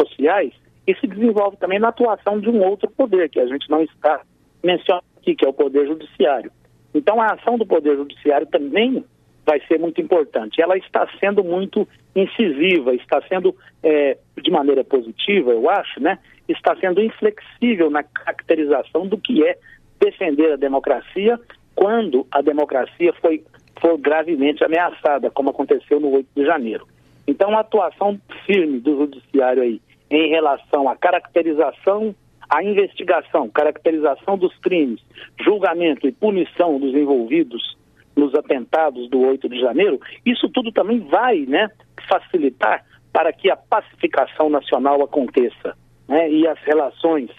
sociais 0.00 0.52
e 0.86 0.94
se 0.94 1.06
desenvolve 1.06 1.56
também 1.56 1.78
na 1.78 1.88
atuação 1.88 2.38
de 2.38 2.48
um 2.48 2.62
outro 2.64 2.90
poder, 2.90 3.28
que 3.28 3.40
a 3.40 3.46
gente 3.46 3.68
não 3.68 3.82
está 3.82 4.20
mencionando 4.62 5.04
aqui, 5.16 5.34
que 5.34 5.44
é 5.44 5.48
o 5.48 5.52
Poder 5.52 5.86
Judiciário. 5.86 6.52
Então, 6.94 7.20
a 7.20 7.32
ação 7.32 7.58
do 7.58 7.66
Poder 7.66 7.96
Judiciário 7.96 8.46
também 8.46 9.04
vai 9.46 9.60
ser 9.68 9.78
muito 9.78 10.00
importante. 10.00 10.60
Ela 10.60 10.76
está 10.76 11.08
sendo 11.20 11.44
muito 11.44 11.88
incisiva, 12.14 12.92
está 12.94 13.22
sendo, 13.28 13.54
é, 13.82 14.18
de 14.42 14.50
maneira 14.50 14.82
positiva, 14.82 15.52
eu 15.52 15.70
acho, 15.70 16.02
né? 16.02 16.18
Está 16.48 16.74
sendo 16.76 17.00
inflexível 17.00 17.88
na 17.88 18.02
caracterização 18.02 19.06
do 19.06 19.16
que 19.16 19.46
é 19.46 19.56
defender 20.00 20.52
a 20.52 20.56
democracia 20.56 21.38
quando 21.74 22.26
a 22.32 22.42
democracia 22.42 23.12
foi, 23.20 23.44
foi 23.80 23.96
gravemente 23.98 24.64
ameaçada, 24.64 25.30
como 25.30 25.50
aconteceu 25.50 26.00
no 26.00 26.10
8 26.10 26.26
de 26.34 26.44
janeiro. 26.44 26.86
Então, 27.26 27.56
a 27.56 27.60
atuação 27.60 28.20
firme 28.46 28.80
do 28.80 28.96
judiciário 28.96 29.62
aí 29.62 29.80
em 30.10 30.28
relação 30.28 30.88
à 30.88 30.96
caracterização, 30.96 32.14
à 32.48 32.62
investigação, 32.62 33.48
caracterização 33.48 34.38
dos 34.38 34.56
crimes, 34.58 35.00
julgamento 35.40 36.06
e 36.06 36.12
punição 36.12 36.78
dos 36.78 36.94
envolvidos 36.94 37.76
nos 38.16 38.34
atentados 38.34 39.08
do 39.10 39.20
8 39.20 39.48
de 39.48 39.60
janeiro, 39.60 40.00
isso 40.24 40.48
tudo 40.48 40.72
também 40.72 41.00
vai 41.00 41.40
né, 41.46 41.68
facilitar 42.08 42.84
para 43.12 43.32
que 43.32 43.50
a 43.50 43.56
pacificação 43.56 44.48
nacional 44.48 45.02
aconteça. 45.02 45.76
Né, 46.08 46.30
e 46.30 46.46
as 46.46 46.58
relações 46.60 47.30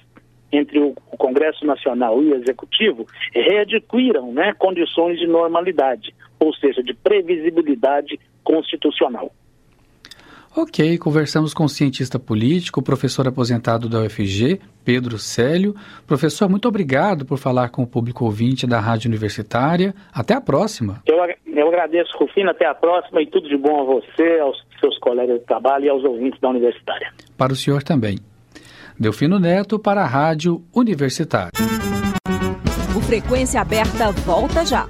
entre 0.51 0.79
o, 0.79 0.93
Congresso 1.17 1.65
Nacional 1.65 2.21
e 2.21 2.27
o 2.27 2.35
Executivo 2.35 3.05
readquiram 3.33 4.31
né, 4.31 4.53
condições 4.53 5.19
de 5.19 5.27
normalidade, 5.27 6.13
ou 6.39 6.53
seja, 6.53 6.83
de 6.83 6.93
previsibilidade 6.93 8.19
constitucional. 8.43 9.31
Ok, 10.59 10.97
conversamos 10.97 11.53
com 11.53 11.65
o 11.65 11.69
cientista 11.69 12.17
político, 12.17 12.81
professor 12.81 13.27
aposentado 13.27 13.87
da 13.87 13.99
UFG, 13.99 14.59
Pedro 14.83 15.19
Célio. 15.19 15.75
Professor, 16.07 16.49
muito 16.49 16.67
obrigado 16.67 17.27
por 17.27 17.37
falar 17.37 17.69
com 17.69 17.83
o 17.83 17.87
público 17.87 18.25
ouvinte 18.25 18.65
da 18.65 18.79
Rádio 18.79 19.07
Universitária. 19.07 19.93
Até 20.11 20.33
a 20.33 20.41
próxima. 20.41 21.03
Eu, 21.05 21.15
eu 21.45 21.67
agradeço, 21.67 22.09
Rufino. 22.17 22.49
Até 22.49 22.65
a 22.65 22.73
próxima 22.73 23.21
e 23.21 23.27
tudo 23.27 23.47
de 23.47 23.55
bom 23.55 23.81
a 23.81 23.83
você, 23.83 24.39
aos 24.39 24.57
seus 24.79 24.97
colegas 24.97 25.39
de 25.39 25.45
trabalho 25.45 25.85
e 25.85 25.89
aos 25.89 26.03
ouvintes 26.03 26.39
da 26.41 26.49
Universitária. 26.49 27.13
Para 27.37 27.53
o 27.53 27.55
senhor 27.55 27.83
também. 27.83 28.17
Delfino 28.99 29.37
Neto 29.37 29.77
para 29.77 30.01
a 30.01 30.07
Rádio 30.07 30.63
Universitária. 30.75 31.51
O 32.97 33.01
Frequência 33.01 33.61
Aberta 33.61 34.09
volta 34.11 34.65
já. 34.65 34.87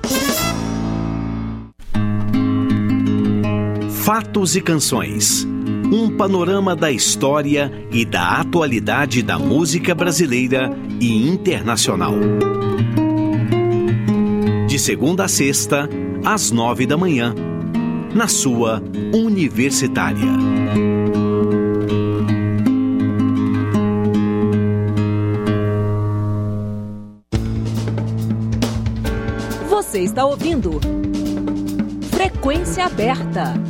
Fatos 4.05 4.55
e 4.55 4.61
canções. 4.61 5.56
Um 5.91 6.09
panorama 6.17 6.75
da 6.75 6.91
história 6.91 7.71
e 7.91 8.03
da 8.03 8.41
atualidade 8.41 9.21
da 9.23 9.39
música 9.39 9.95
brasileira 9.95 10.69
e 10.99 11.29
internacional. 11.29 12.13
De 14.67 14.77
segunda 14.77 15.23
a 15.23 15.27
sexta, 15.29 15.89
às 16.25 16.51
nove 16.51 16.85
da 16.85 16.97
manhã, 16.97 17.33
na 18.13 18.27
sua 18.27 18.83
Universitária. 19.13 20.27
Você 29.69 29.99
está 29.99 30.25
ouvindo 30.25 30.81
Frequência 32.11 32.85
Aberta. 32.85 33.66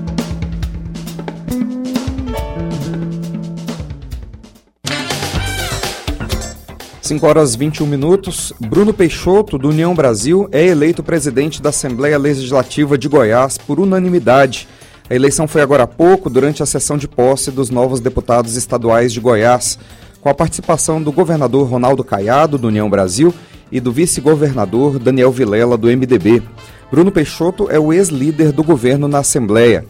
5 7.08 7.26
horas 7.26 7.56
21 7.56 7.88
minutos. 7.88 8.52
Bruno 8.60 8.93
Peixoto, 8.93 9.58
do 9.58 9.70
União 9.70 9.96
Brasil, 9.96 10.50
é 10.52 10.65
eleito 10.65 11.02
presidente 11.02 11.62
da 11.62 11.70
Assembleia 11.70 12.17
Legislativa 12.17 12.98
de 12.98 13.08
Goiás 13.08 13.58
por 13.58 13.80
unanimidade. 13.80 14.67
A 15.10 15.15
eleição 15.15 15.48
foi 15.48 15.62
agora 15.62 15.84
há 15.84 15.88
pouco, 15.88 16.30
durante 16.30 16.62
a 16.62 16.65
sessão 16.65 16.98
de 16.98 17.08
posse 17.08 17.50
dos 17.50 17.70
novos 17.70 18.02
deputados 18.02 18.58
estaduais 18.58 19.13
de 19.13 19.22
Goiás, 19.22 19.80
com 20.20 20.28
a 20.28 20.34
participação 20.34 21.02
do 21.02 21.13
governador 21.13 21.65
Ronaldo 21.70 22.04
Caiado, 22.04 22.58
do 22.58 22.67
União 22.67 22.89
Brasil, 22.89 23.34
e 23.72 23.80
do 23.80 23.89
vice-governador 23.89 25.00
Daniel 25.00 25.32
Vilela, 25.32 25.78
do 25.78 25.88
MDB. 25.88 26.43
Bruno 26.91 27.10
Peixoto 27.10 27.70
é 27.72 27.80
o 27.80 27.93
ex-líder 27.93 28.52
do 28.52 28.65
governo 28.65 29.08
na 29.08 29.20
Assembleia. 29.20 29.86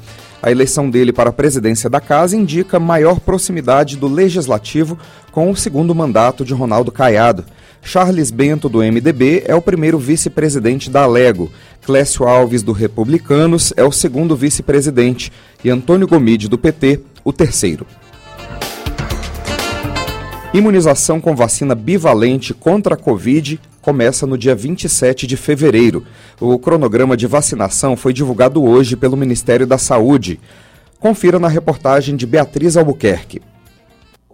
A 0.48 0.52
eleição 0.52 0.90
dele 0.90 1.12
para 1.12 1.30
a 1.30 1.34
presidência 1.34 1.90
da 1.90 2.00
casa 2.00 2.34
indica 2.34 2.80
maior 2.80 3.20
proximidade 3.20 3.98
do 3.98 4.08
legislativo 4.08 4.98
com 5.30 5.52
o 5.52 5.56
segundo 5.58 5.94
mandato 5.94 6.46
de 6.46 6.54
Ronaldo 6.54 6.90
Caiado. 6.90 7.44
Charles 7.82 8.32
Bento, 8.32 8.70
do 8.70 8.78
MDB, 8.78 9.44
é 9.46 9.54
o 9.54 9.62
primeiro 9.62 10.00
vice-presidente 10.00 10.90
da 10.90 11.04
Alego. 11.04 11.52
Clécio 11.82 12.26
Alves, 12.26 12.64
do 12.64 12.72
Republicanos, 12.72 13.74
é 13.76 13.84
o 13.84 13.92
segundo 13.92 14.38
vice-presidente. 14.38 15.34
E 15.66 15.70
Antônio 15.70 16.08
Gomide, 16.08 16.48
do 16.48 16.58
PT, 16.58 17.02
o 17.26 17.34
terceiro. 17.34 17.86
Imunização 20.54 21.20
com 21.20 21.36
vacina 21.36 21.76
bivalente 21.76 22.54
contra 22.54 22.94
a 22.94 22.98
Covid 22.98 23.60
começa 23.88 24.28
no 24.28 24.38
dia 24.38 24.54
27 24.54 25.26
de 25.26 25.38
fevereiro. 25.38 26.04
O 26.41 26.60
cronograma 26.60 27.15
de 27.15 27.26
vacinação 27.26 27.95
foi 27.95 28.12
divulgado 28.12 28.62
hoje 28.62 28.97
pelo 28.97 29.15
Ministério 29.15 29.65
da 29.65 29.78
Saúde. 29.78 30.41
Confira 31.00 31.39
na 31.39 31.47
reportagem 31.47 32.17
de 32.17 32.28
Beatriz 32.28 32.76
Albuquerque. 32.76 33.41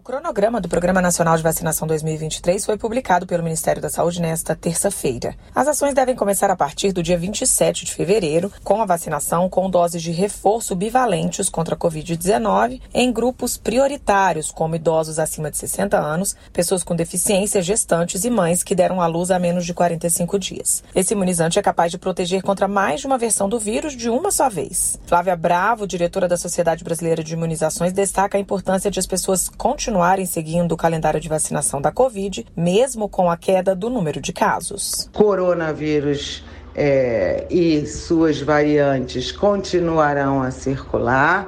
O 0.04 0.06
cronograma 0.06 0.60
do 0.60 0.68
Programa 0.68 1.02
Nacional 1.02 1.38
de 1.38 1.44
Vacinação 1.44 1.88
2023 1.88 2.66
foi 2.66 2.78
publicado 2.78 3.26
pelo 3.26 3.42
Ministério 3.42 3.82
da 3.82 3.88
Saúde 3.88 4.22
nesta 4.22 4.54
terça-feira. 4.54 5.34
As 5.56 5.66
ações 5.66 5.94
devem 5.94 6.14
começar 6.14 6.52
a 6.52 6.58
partir 6.58 6.92
do 6.92 7.02
dia 7.02 7.18
27 7.18 7.86
de 7.86 7.94
fevereiro, 7.94 8.52
com 8.66 8.82
a 8.82 8.86
vacinação 8.86 9.48
com 9.48 9.70
doses 9.70 10.04
de 10.04 10.12
reforço 10.12 10.76
bivalentes 10.76 11.48
contra 11.48 11.76
a 11.76 11.78
Covid-19 11.78 12.82
em 12.94 13.14
grupos 13.14 13.56
prioritários, 13.56 14.52
como 14.52 14.76
idosos 14.76 15.20
acima 15.20 15.50
de 15.50 15.58
60 15.58 15.98
anos, 15.98 16.36
pessoas 16.52 16.84
com 16.84 16.98
deficiência, 16.98 17.62
gestantes 17.62 18.26
e 18.26 18.30
mães 18.30 18.62
que 18.62 18.76
deram 18.76 19.02
à 19.02 19.08
luz 19.08 19.32
há 19.32 19.40
menos 19.40 19.66
de 19.66 19.74
45 19.74 20.38
dias. 20.38 20.84
Esse 20.94 21.14
imunizante 21.14 21.58
é 21.58 21.62
capaz 21.62 21.94
de 21.94 21.98
proteger 21.98 22.42
contra 22.42 22.68
mais 22.68 23.00
de 23.00 23.08
uma 23.08 23.18
versão 23.18 23.48
do 23.48 23.58
vírus 23.58 23.96
de 23.96 24.10
uma 24.10 24.32
só 24.32 24.50
vez. 24.50 25.00
Flávia 25.06 25.38
Bravo, 25.38 25.88
diretora 25.88 26.28
da 26.28 26.36
Sociedade 26.36 26.84
Brasileira 26.84 27.24
de 27.24 27.36
Imunizações, 27.36 27.94
destaca 27.94 28.38
a 28.38 28.42
importância 28.42 28.92
de 28.92 29.00
as 29.00 29.08
pessoas 29.08 29.48
continuarem 29.48 29.93
continuarem 29.94 30.26
seguindo 30.26 30.72
o 30.72 30.78
calendário 30.78 31.20
de 31.20 31.30
vacinação 31.30 31.80
da 31.80 31.92
Covid, 31.92 32.48
mesmo 32.58 33.08
com 33.08 33.30
a 33.30 33.38
queda 33.38 33.76
do 33.76 33.92
número 33.92 34.20
de 34.20 34.34
casos. 34.34 35.08
Coronavírus 35.14 36.44
é, 36.76 37.46
e 37.48 37.86
suas 37.86 38.42
variantes 38.42 39.32
continuarão 39.32 40.42
a 40.42 40.50
circular. 40.50 41.48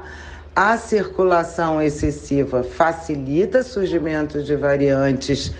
A 0.56 0.78
circulação 0.78 1.82
excessiva 1.82 2.62
facilita 2.62 3.60
o 3.60 3.64
surgimento 3.64 4.44
de 4.44 4.56
variantes 4.56 5.52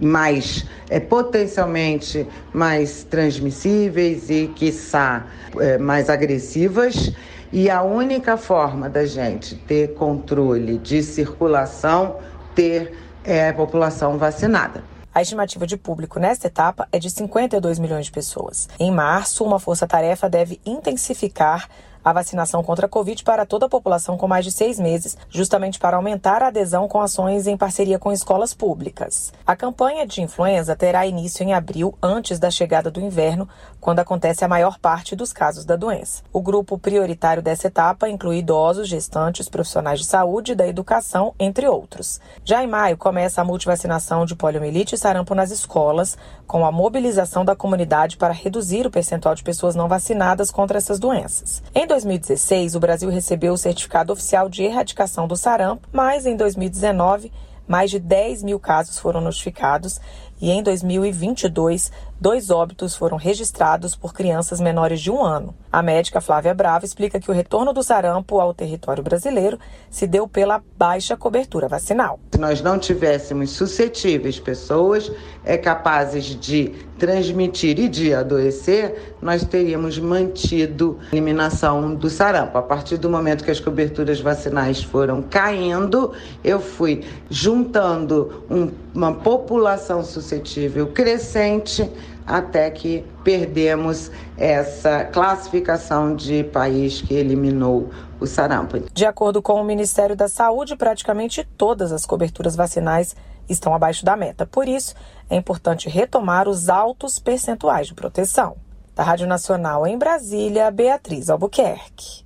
mais 0.00 0.66
é, 0.90 0.98
potencialmente 0.98 2.26
mais 2.52 3.04
transmissíveis 3.04 4.28
e, 4.28 4.48
quiçá, 4.48 5.24
é, 5.60 5.78
mais 5.78 6.10
agressivas. 6.10 7.12
E 7.56 7.70
a 7.70 7.82
única 7.84 8.36
forma 8.36 8.90
da 8.90 9.06
gente 9.06 9.54
ter 9.54 9.94
controle 9.94 10.76
de 10.76 11.04
circulação, 11.04 12.16
ter 12.52 12.98
é, 13.22 13.50
a 13.50 13.54
população 13.54 14.18
vacinada. 14.18 14.82
A 15.14 15.22
estimativa 15.22 15.64
de 15.64 15.76
público 15.76 16.18
nesta 16.18 16.48
etapa 16.48 16.88
é 16.90 16.98
de 16.98 17.08
52 17.08 17.78
milhões 17.78 18.06
de 18.06 18.10
pessoas. 18.10 18.68
Em 18.76 18.90
março, 18.90 19.44
uma 19.44 19.60
força-tarefa 19.60 20.28
deve 20.28 20.60
intensificar 20.66 21.68
a 22.04 22.12
vacinação 22.12 22.62
contra 22.62 22.84
a 22.86 22.88
Covid 22.88 23.24
para 23.24 23.46
toda 23.46 23.64
a 23.66 23.68
população 23.68 24.18
com 24.18 24.28
mais 24.28 24.44
de 24.44 24.52
seis 24.52 24.78
meses, 24.78 25.16
justamente 25.30 25.78
para 25.78 25.96
aumentar 25.96 26.42
a 26.42 26.48
adesão 26.48 26.86
com 26.86 27.00
ações 27.00 27.46
em 27.46 27.56
parceria 27.56 27.98
com 27.98 28.12
escolas 28.12 28.52
públicas. 28.52 29.32
A 29.46 29.56
campanha 29.56 30.06
de 30.06 30.20
influenza 30.20 30.76
terá 30.76 31.06
início 31.06 31.42
em 31.42 31.54
abril, 31.54 31.96
antes 32.02 32.38
da 32.38 32.50
chegada 32.50 32.90
do 32.90 33.00
inverno, 33.00 33.48
quando 33.84 33.98
acontece 33.98 34.42
a 34.42 34.48
maior 34.48 34.78
parte 34.78 35.14
dos 35.14 35.30
casos 35.30 35.66
da 35.66 35.76
doença. 35.76 36.22
O 36.32 36.40
grupo 36.40 36.78
prioritário 36.78 37.42
dessa 37.42 37.66
etapa 37.66 38.08
inclui 38.08 38.38
idosos, 38.38 38.88
gestantes, 38.88 39.46
profissionais 39.46 40.00
de 40.00 40.06
saúde 40.06 40.52
e 40.52 40.54
da 40.54 40.66
educação, 40.66 41.34
entre 41.38 41.68
outros. 41.68 42.18
Já 42.46 42.64
em 42.64 42.66
maio, 42.66 42.96
começa 42.96 43.42
a 43.42 43.44
multivacinação 43.44 44.24
de 44.24 44.34
poliomielite 44.34 44.94
e 44.94 44.98
sarampo 44.98 45.34
nas 45.34 45.50
escolas, 45.50 46.16
com 46.46 46.64
a 46.64 46.72
mobilização 46.72 47.44
da 47.44 47.54
comunidade 47.54 48.16
para 48.16 48.32
reduzir 48.32 48.86
o 48.86 48.90
percentual 48.90 49.34
de 49.34 49.42
pessoas 49.42 49.74
não 49.74 49.86
vacinadas 49.86 50.50
contra 50.50 50.78
essas 50.78 50.98
doenças. 50.98 51.62
Em 51.74 51.86
2016, 51.86 52.74
o 52.74 52.80
Brasil 52.80 53.10
recebeu 53.10 53.52
o 53.52 53.58
certificado 53.58 54.14
oficial 54.14 54.48
de 54.48 54.62
erradicação 54.62 55.28
do 55.28 55.36
sarampo, 55.36 55.86
mas 55.92 56.24
em 56.24 56.36
2019, 56.36 57.30
mais 57.68 57.90
de 57.90 57.98
10 57.98 58.42
mil 58.42 58.58
casos 58.58 58.98
foram 58.98 59.20
notificados 59.20 60.00
e 60.40 60.50
em 60.50 60.62
2022, 60.62 61.90
dois 62.24 62.48
óbitos 62.48 62.96
foram 62.96 63.18
registrados 63.18 63.94
por 63.94 64.14
crianças 64.14 64.58
menores 64.58 64.98
de 64.98 65.10
um 65.10 65.22
ano. 65.22 65.54
A 65.70 65.82
médica 65.82 66.22
Flávia 66.22 66.54
Brava 66.54 66.86
explica 66.86 67.20
que 67.20 67.30
o 67.30 67.34
retorno 67.34 67.70
do 67.70 67.82
sarampo 67.82 68.40
ao 68.40 68.54
território 68.54 69.02
brasileiro 69.02 69.58
se 69.90 70.06
deu 70.06 70.26
pela 70.26 70.62
baixa 70.78 71.18
cobertura 71.18 71.68
vacinal. 71.68 72.18
Se 72.32 72.40
nós 72.40 72.62
não 72.62 72.78
tivéssemos 72.78 73.50
suscetíveis 73.50 74.40
pessoas 74.40 75.12
é, 75.44 75.58
capazes 75.58 76.24
de 76.24 76.72
transmitir 76.98 77.78
e 77.78 77.88
de 77.88 78.14
adoecer, 78.14 79.16
nós 79.20 79.44
teríamos 79.44 79.98
mantido 79.98 80.98
a 81.12 81.14
eliminação 81.14 81.94
do 81.94 82.08
sarampo. 82.08 82.56
A 82.56 82.62
partir 82.62 82.96
do 82.96 83.10
momento 83.10 83.44
que 83.44 83.50
as 83.50 83.60
coberturas 83.60 84.20
vacinais 84.20 84.82
foram 84.82 85.20
caindo, 85.20 86.12
eu 86.42 86.58
fui 86.58 87.04
juntando 87.28 88.44
um, 88.48 88.70
uma 88.94 89.12
população 89.12 90.02
suscetível 90.02 90.86
crescente 90.86 91.90
até 92.26 92.70
que 92.70 93.04
perdemos 93.22 94.10
essa 94.36 95.04
classificação 95.04 96.14
de 96.14 96.44
país 96.44 97.02
que 97.02 97.14
eliminou 97.14 97.90
o 98.20 98.26
sarampo. 98.26 98.80
De 98.92 99.04
acordo 99.04 99.42
com 99.42 99.60
o 99.60 99.64
Ministério 99.64 100.16
da 100.16 100.28
Saúde, 100.28 100.76
praticamente 100.76 101.46
todas 101.56 101.92
as 101.92 102.06
coberturas 102.06 102.56
vacinais 102.56 103.14
estão 103.48 103.74
abaixo 103.74 104.04
da 104.04 104.16
meta. 104.16 104.46
Por 104.46 104.68
isso, 104.68 104.94
é 105.28 105.36
importante 105.36 105.88
retomar 105.88 106.48
os 106.48 106.68
altos 106.68 107.18
percentuais 107.18 107.88
de 107.88 107.94
proteção. 107.94 108.56
Da 108.94 109.02
Rádio 109.02 109.26
Nacional 109.26 109.86
em 109.86 109.98
Brasília, 109.98 110.70
Beatriz 110.70 111.28
Albuquerque. 111.28 112.24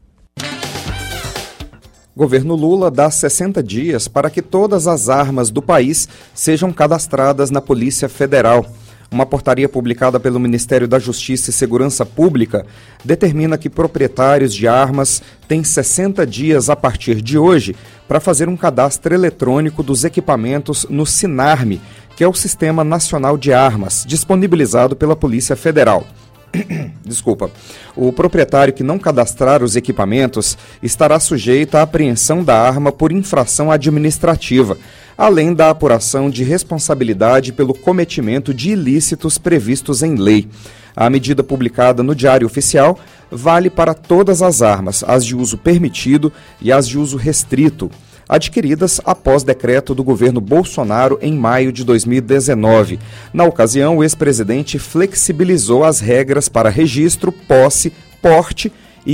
Governo 2.15 2.57
Lula 2.57 2.91
dá 2.91 3.09
60 3.09 3.63
dias 3.63 4.09
para 4.09 4.29
que 4.29 4.43
todas 4.43 4.89
as 4.89 5.09
armas 5.09 5.51
do 5.51 5.63
país 5.63 6.09
sejam 6.35 6.73
cadastradas 6.73 7.49
na 7.49 7.61
Polícia 7.61 8.09
Federal. 8.09 8.67
Uma 9.11 9.25
portaria 9.25 9.69
publicada 9.69 10.21
pelo 10.21 10.39
Ministério 10.39 10.87
da 10.87 10.99
Justiça 10.99 11.49
e 11.49 11.53
Segurança 11.53 12.05
Pública 12.05 12.67
determina 13.03 13.57
que 13.57 13.71
proprietários 13.71 14.55
de 14.55 14.69
armas 14.69 15.23
têm 15.49 15.65
60 15.65 16.27
dias 16.27 16.69
a 16.69 16.77
partir 16.77 17.23
de 17.23 17.39
hoje 17.39 17.75
para 18.07 18.21
fazer 18.21 18.51
um 18.51 18.57
cadastro 18.57 19.15
eletrônico 19.15 19.83
dos 19.83 20.05
equipamentos 20.05 20.87
no 20.91 21.07
SINARME, 21.07 21.81
que 22.17 22.23
é 22.23 22.29
o 22.29 22.35
Sistema 22.35 22.85
Nacional 22.85 23.39
de 23.39 23.51
Armas, 23.51 24.05
disponibilizado 24.07 24.95
pela 24.95 25.17
Polícia 25.17 25.57
Federal. 25.57 26.07
Desculpa. 27.03 27.51
O 27.97 28.13
proprietário 28.13 28.75
que 28.75 28.83
não 28.83 28.99
cadastrar 28.99 29.63
os 29.63 29.75
equipamentos 29.75 30.59
estará 30.83 31.19
sujeito 31.19 31.77
à 31.77 31.83
apreensão 31.83 32.45
da 32.45 32.61
arma 32.61 32.93
por 32.93 33.11
infração 33.11 33.71
administrativa 33.71 34.77
além 35.19 35.53
da 35.53 35.69
apuração 35.69 36.31
de 36.31 36.45
responsabilidade 36.45 37.53
pelo 37.53 37.75
cometimento 37.75 38.55
de 38.55 38.71
ilícitos 38.71 39.37
previstos 39.37 40.01
em 40.05 40.15
lei. 40.15 40.49
A 40.95 41.11
medida 41.11 41.43
publicada 41.43 42.05
no 42.05 42.15
Diário 42.15 42.47
Oficial 42.47 42.97
vale 43.29 43.69
para 43.69 43.95
todas 43.95 44.41
as 44.43 44.63
armas, 44.63 45.03
as 45.03 45.27
de 45.27 45.35
uso 45.35 45.59
permitido 45.59 46.33
e 46.63 46.71
as 46.71 46.87
de 46.87 46.97
uso 46.97 47.17
restrito, 47.17 47.91
adquiridas 48.29 49.01
após 49.05 49.43
decreto 49.43 49.93
do 49.93 50.05
governo 50.05 50.41
Bolsonaro 50.41 51.19
em 51.21 51.35
maio 51.35 51.73
de 51.73 51.83
2019. 51.83 53.01
Na 53.33 53.45
ocasião, 53.45 53.97
o 53.97 54.05
ex-presidente 54.05 54.79
flexibilizou 54.79 55.85
as 55.85 55.99
regras 55.99 56.49
para 56.49 56.71
registro, 56.71 57.33
posse, 57.33 57.93
porte 58.23 58.69
e 58.69 58.73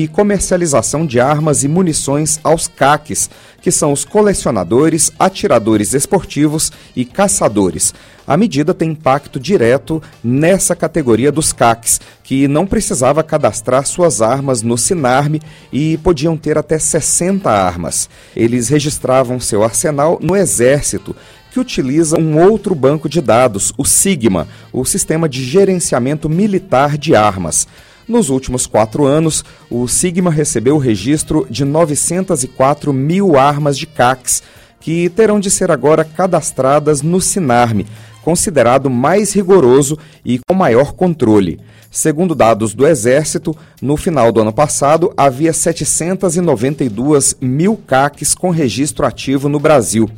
comercialização 0.08 1.06
de 1.06 1.20
armas 1.20 1.62
e 1.62 1.68
munições 1.68 2.40
aos 2.42 2.66
CACs, 2.66 3.30
que 3.62 3.70
são 3.70 3.92
os 3.92 4.04
colecionadores, 4.04 5.12
atiradores 5.16 5.94
esportivos 5.94 6.72
e 6.96 7.04
caçadores. 7.04 7.94
A 8.26 8.36
medida 8.36 8.74
tem 8.74 8.90
impacto 8.90 9.38
direto 9.38 10.02
nessa 10.22 10.74
categoria 10.74 11.30
dos 11.30 11.52
CACs, 11.52 12.00
que 12.24 12.48
não 12.48 12.66
precisava 12.66 13.22
cadastrar 13.22 13.86
suas 13.86 14.20
armas 14.20 14.62
no 14.62 14.76
Sinarme 14.76 15.40
e 15.72 15.96
podiam 15.98 16.36
ter 16.36 16.58
até 16.58 16.76
60 16.76 17.48
armas. 17.48 18.08
Eles 18.34 18.68
registravam 18.68 19.38
seu 19.38 19.62
arsenal 19.62 20.18
no 20.20 20.34
Exército, 20.34 21.14
que 21.52 21.60
utiliza 21.60 22.18
um 22.18 22.42
outro 22.42 22.74
banco 22.74 23.08
de 23.08 23.20
dados, 23.20 23.72
o 23.78 23.84
SIGMA, 23.84 24.48
o 24.72 24.84
Sistema 24.84 25.28
de 25.28 25.44
Gerenciamento 25.44 26.28
Militar 26.28 26.98
de 26.98 27.14
Armas. 27.14 27.68
Nos 28.06 28.28
últimos 28.28 28.66
quatro 28.66 29.06
anos, 29.06 29.42
o 29.70 29.88
Sigma 29.88 30.30
recebeu 30.30 30.76
o 30.76 30.78
registro 30.78 31.46
de 31.48 31.64
904 31.64 32.92
mil 32.92 33.36
armas 33.36 33.78
de 33.78 33.86
CACs, 33.86 34.42
que 34.78 35.08
terão 35.08 35.40
de 35.40 35.50
ser 35.50 35.70
agora 35.70 36.04
cadastradas 36.04 37.00
no 37.00 37.18
Sinarme, 37.18 37.86
considerado 38.22 38.90
mais 38.90 39.32
rigoroso 39.32 39.98
e 40.22 40.38
com 40.46 40.54
maior 40.54 40.92
controle. 40.92 41.58
Segundo 41.90 42.34
dados 42.34 42.74
do 42.74 42.86
Exército, 42.86 43.56
no 43.80 43.96
final 43.96 44.30
do 44.30 44.40
ano 44.40 44.52
passado 44.52 45.10
havia 45.16 45.52
792 45.54 47.36
mil 47.40 47.76
CACs 47.86 48.34
com 48.34 48.50
registro 48.50 49.06
ativo 49.06 49.48
no 49.48 49.58
Brasil. 49.58 50.10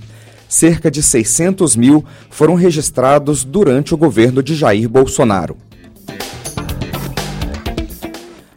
Cerca 0.49 0.90
de 0.90 1.03
600 1.03 1.77
mil 1.77 2.05
foram 2.31 2.55
registrados 2.55 3.44
durante 3.44 3.94
o 3.94 3.96
governo 3.96 4.42
de 4.42 4.57
Jair 4.57 4.88
Bolsonaro. 4.88 5.66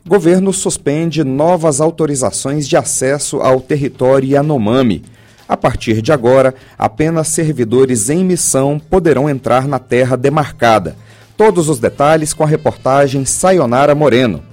Governo 0.09 0.51
suspende 0.51 1.23
novas 1.23 1.79
autorizações 1.79 2.67
de 2.67 2.75
acesso 2.75 3.41
ao 3.41 3.61
território 3.61 4.27
Yanomami. 4.27 5.03
A 5.47 5.55
partir 5.55 6.01
de 6.01 6.11
agora, 6.11 6.55
apenas 6.79 7.27
servidores 7.27 8.09
em 8.09 8.25
missão 8.25 8.79
poderão 8.79 9.29
entrar 9.29 9.67
na 9.67 9.77
terra 9.77 10.15
demarcada. 10.15 10.95
Todos 11.37 11.69
os 11.69 11.77
detalhes 11.77 12.33
com 12.33 12.43
a 12.43 12.47
reportagem 12.47 13.23
Sayonara 13.23 13.93
Moreno 13.93 14.48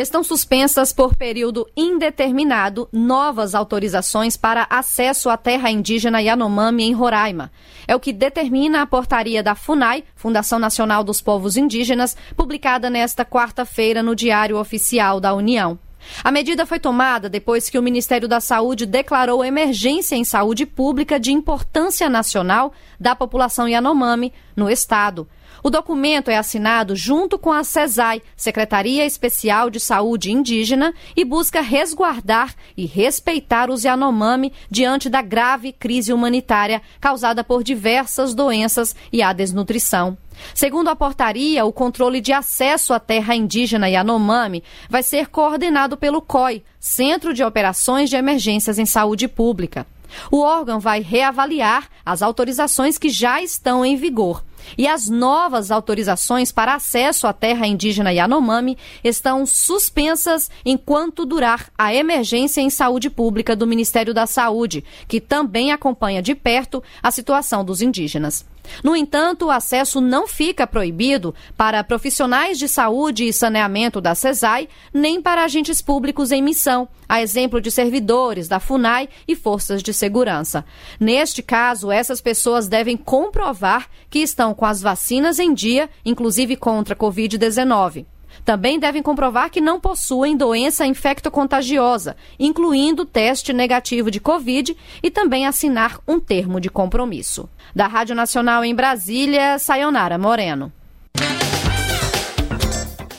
estão 0.00 0.24
suspensas 0.24 0.94
por 0.94 1.14
período 1.14 1.68
indeterminado 1.76 2.88
novas 2.90 3.54
autorizações 3.54 4.34
para 4.34 4.66
acesso 4.70 5.28
à 5.28 5.36
terra 5.36 5.70
indígena 5.70 6.22
Yanomami 6.22 6.84
em 6.84 6.94
Roraima. 6.94 7.52
É 7.86 7.94
o 7.94 8.00
que 8.00 8.12
determina 8.12 8.80
a 8.80 8.86
portaria 8.86 9.42
da 9.42 9.54
FUNAI, 9.54 10.04
Fundação 10.16 10.58
Nacional 10.58 11.04
dos 11.04 11.20
Povos 11.20 11.56
Indígenas, 11.56 12.16
publicada 12.34 12.88
nesta 12.88 13.26
quarta-feira 13.26 14.02
no 14.02 14.16
Diário 14.16 14.58
Oficial 14.58 15.20
da 15.20 15.34
União. 15.34 15.78
A 16.24 16.30
medida 16.30 16.64
foi 16.64 16.80
tomada 16.80 17.28
depois 17.28 17.68
que 17.68 17.78
o 17.78 17.82
Ministério 17.82 18.26
da 18.26 18.40
Saúde 18.40 18.86
declarou 18.86 19.44
emergência 19.44 20.16
em 20.16 20.24
saúde 20.24 20.64
pública 20.64 21.20
de 21.20 21.30
importância 21.30 22.08
nacional 22.08 22.72
da 22.98 23.14
população 23.14 23.68
Yanomami 23.68 24.32
no 24.56 24.70
estado. 24.70 25.28
O 25.62 25.68
documento 25.68 26.30
é 26.30 26.36
assinado 26.36 26.96
junto 26.96 27.38
com 27.38 27.52
a 27.52 27.62
CESAI, 27.62 28.22
Secretaria 28.36 29.04
Especial 29.04 29.68
de 29.68 29.78
Saúde 29.78 30.32
Indígena, 30.32 30.94
e 31.14 31.24
busca 31.24 31.60
resguardar 31.60 32.54
e 32.76 32.86
respeitar 32.86 33.70
os 33.70 33.84
Yanomami 33.84 34.52
diante 34.70 35.10
da 35.10 35.20
grave 35.20 35.72
crise 35.72 36.12
humanitária 36.12 36.80
causada 37.00 37.44
por 37.44 37.62
diversas 37.62 38.34
doenças 38.34 38.96
e 39.12 39.22
a 39.22 39.32
desnutrição. 39.32 40.16
Segundo 40.54 40.88
a 40.88 40.96
portaria, 40.96 41.64
o 41.66 41.72
controle 41.72 42.20
de 42.20 42.32
acesso 42.32 42.94
à 42.94 43.00
terra 43.00 43.34
indígena 43.34 43.88
Yanomami 43.88 44.64
vai 44.88 45.02
ser 45.02 45.28
coordenado 45.28 45.96
pelo 45.96 46.22
COI, 46.22 46.62
Centro 46.78 47.34
de 47.34 47.44
Operações 47.44 48.08
de 48.08 48.16
Emergências 48.16 48.78
em 48.78 48.86
Saúde 48.86 49.28
Pública. 49.28 49.86
O 50.30 50.40
órgão 50.40 50.80
vai 50.80 51.00
reavaliar 51.00 51.88
as 52.04 52.22
autorizações 52.22 52.98
que 52.98 53.08
já 53.08 53.42
estão 53.42 53.84
em 53.84 53.96
vigor. 53.96 54.42
E 54.76 54.86
as 54.86 55.08
novas 55.08 55.70
autorizações 55.70 56.52
para 56.52 56.74
acesso 56.74 57.26
à 57.26 57.32
terra 57.32 57.66
indígena 57.66 58.12
Yanomami 58.12 58.76
estão 59.02 59.44
suspensas 59.46 60.50
enquanto 60.64 61.26
durar 61.26 61.70
a 61.76 61.94
emergência 61.94 62.60
em 62.60 62.70
saúde 62.70 63.10
pública 63.10 63.54
do 63.56 63.66
Ministério 63.66 64.14
da 64.14 64.26
Saúde, 64.26 64.84
que 65.08 65.20
também 65.20 65.72
acompanha 65.72 66.22
de 66.22 66.34
perto 66.34 66.82
a 67.02 67.10
situação 67.10 67.64
dos 67.64 67.82
indígenas. 67.82 68.44
No 68.82 68.96
entanto, 68.96 69.46
o 69.46 69.50
acesso 69.50 70.00
não 70.00 70.26
fica 70.26 70.66
proibido 70.66 71.34
para 71.56 71.82
profissionais 71.84 72.58
de 72.58 72.68
saúde 72.68 73.26
e 73.26 73.32
saneamento 73.32 74.00
da 74.00 74.14
CESAI, 74.14 74.68
nem 74.92 75.20
para 75.20 75.44
agentes 75.44 75.82
públicos 75.82 76.30
em 76.30 76.42
missão, 76.42 76.88
a 77.08 77.20
exemplo 77.20 77.60
de 77.60 77.70
servidores 77.70 78.48
da 78.48 78.60
FUNAI 78.60 79.08
e 79.26 79.34
forças 79.34 79.82
de 79.82 79.92
segurança. 79.92 80.64
Neste 80.98 81.42
caso, 81.42 81.90
essas 81.90 82.20
pessoas 82.20 82.68
devem 82.68 82.96
comprovar 82.96 83.88
que 84.08 84.20
estão 84.50 84.54
com 84.54 84.66
as 84.66 84.82
vacinas 84.82 85.38
em 85.38 85.54
dia, 85.54 85.88
inclusive 86.04 86.56
contra 86.56 86.94
a 86.94 86.96
Covid-19. 86.96 88.06
Também 88.44 88.78
devem 88.78 89.02
comprovar 89.02 89.50
que 89.50 89.60
não 89.60 89.80
possuem 89.80 90.36
doença 90.36 90.86
infectocontagiosa, 90.86 92.16
incluindo 92.38 93.04
teste 93.04 93.52
negativo 93.52 94.10
de 94.10 94.20
Covid 94.20 94.76
e 95.02 95.10
também 95.10 95.46
assinar 95.46 95.98
um 96.06 96.18
termo 96.18 96.60
de 96.60 96.70
compromisso. 96.70 97.48
Da 97.74 97.86
Rádio 97.86 98.14
Nacional 98.14 98.64
em 98.64 98.74
Brasília, 98.74 99.58
Sayonara 99.58 100.16
Moreno. 100.16 100.72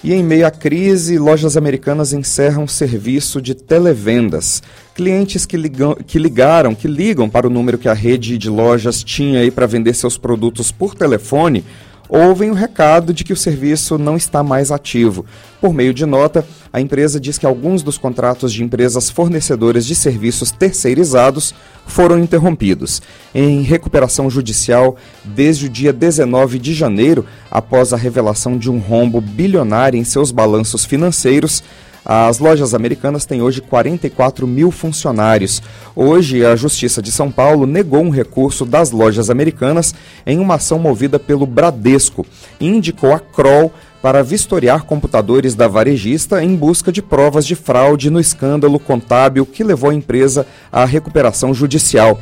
E 0.04 0.14
em 0.14 0.24
meio 0.24 0.48
à 0.48 0.52
crise, 0.52 1.20
lojas 1.20 1.56
americanas 1.56 2.12
encerram 2.12 2.68
serviço 2.68 3.40
de 3.40 3.54
televendas. 3.54 4.64
Clientes 4.96 5.46
que, 5.46 5.56
ligam, 5.56 5.94
que 5.94 6.18
ligaram, 6.18 6.74
que 6.74 6.88
ligam 6.88 7.30
para 7.30 7.46
o 7.46 7.52
número 7.52 7.78
que 7.78 7.88
a 7.88 7.94
rede 7.94 8.36
de 8.36 8.50
lojas 8.50 9.04
tinha 9.04 9.42
aí 9.42 9.52
para 9.52 9.68
vender 9.68 9.94
seus 9.94 10.18
produtos 10.18 10.72
por 10.72 10.96
telefone, 10.96 11.64
ouvem 12.12 12.52
o 12.52 12.54
recado 12.54 13.14
de 13.14 13.24
que 13.24 13.32
o 13.32 13.38
serviço 13.38 13.98
não 13.98 14.18
está 14.18 14.44
mais 14.44 14.70
ativo. 14.70 15.26
Por 15.62 15.74
meio 15.74 15.94
de 15.94 16.06
nota, 16.06 16.46
a 16.74 16.82
empresa 16.82 17.22
diz 17.22 17.38
que 17.38 17.46
alguns 17.46 17.82
dos 17.82 17.98
contratos 17.98 18.52
de 18.52 18.62
empresas 18.62 19.10
fornecedoras 19.10 19.86
de 19.86 19.96
serviços 19.96 20.52
terceirizados 20.52 21.56
foram 21.88 22.20
interrompidos. 22.20 23.02
Em 23.34 23.62
recuperação 23.62 24.30
judicial 24.30 24.98
desde 25.24 25.68
o 25.68 25.70
dia 25.70 25.94
19 25.94 26.60
de 26.60 26.74
janeiro, 26.74 27.26
após 27.50 27.94
a 27.94 27.98
revelação 27.98 28.58
de 28.58 28.70
um 28.70 28.78
rombo 28.78 29.22
bilionário 29.22 29.98
em 29.98 30.04
seus 30.04 30.32
balanços 30.32 30.84
financeiros, 30.84 31.64
as 32.04 32.40
lojas 32.40 32.74
americanas 32.74 33.26
têm 33.26 33.42
hoje 33.42 33.62
44 33.62 34.48
mil 34.48 34.72
funcionários. 34.72 35.62
Hoje, 35.96 36.46
a 36.46 36.56
Justiça 36.56 37.02
de 37.02 37.12
São 37.12 37.32
Paulo 37.32 37.68
negou 37.68 38.02
um 38.02 38.10
recurso 38.10 38.66
das 38.66 38.92
lojas 38.92 39.30
americanas 39.30 39.94
em 40.26 40.40
uma 40.40 40.56
ação 40.56 40.80
movida 40.80 41.20
pelo 41.20 41.46
Bradesco 41.46 42.26
e 42.60 42.68
indicou 42.68 43.14
a 43.14 43.20
Kroll 43.20 43.72
para 44.02 44.24
vistoriar 44.24 44.84
computadores 44.84 45.54
da 45.54 45.68
varejista 45.68 46.44
em 46.44 46.56
busca 46.56 46.92
de 46.92 47.02
provas 47.02 47.46
de 47.46 47.56
fraude 47.56 48.10
no 48.10 48.20
escândalo 48.20 48.80
contábil 48.80 49.46
que 49.46 49.64
levou 49.64 49.92
a 49.92 49.94
empresa 49.94 50.46
à 50.72 50.86
recuperação 50.86 51.54
judicial. 51.54 52.20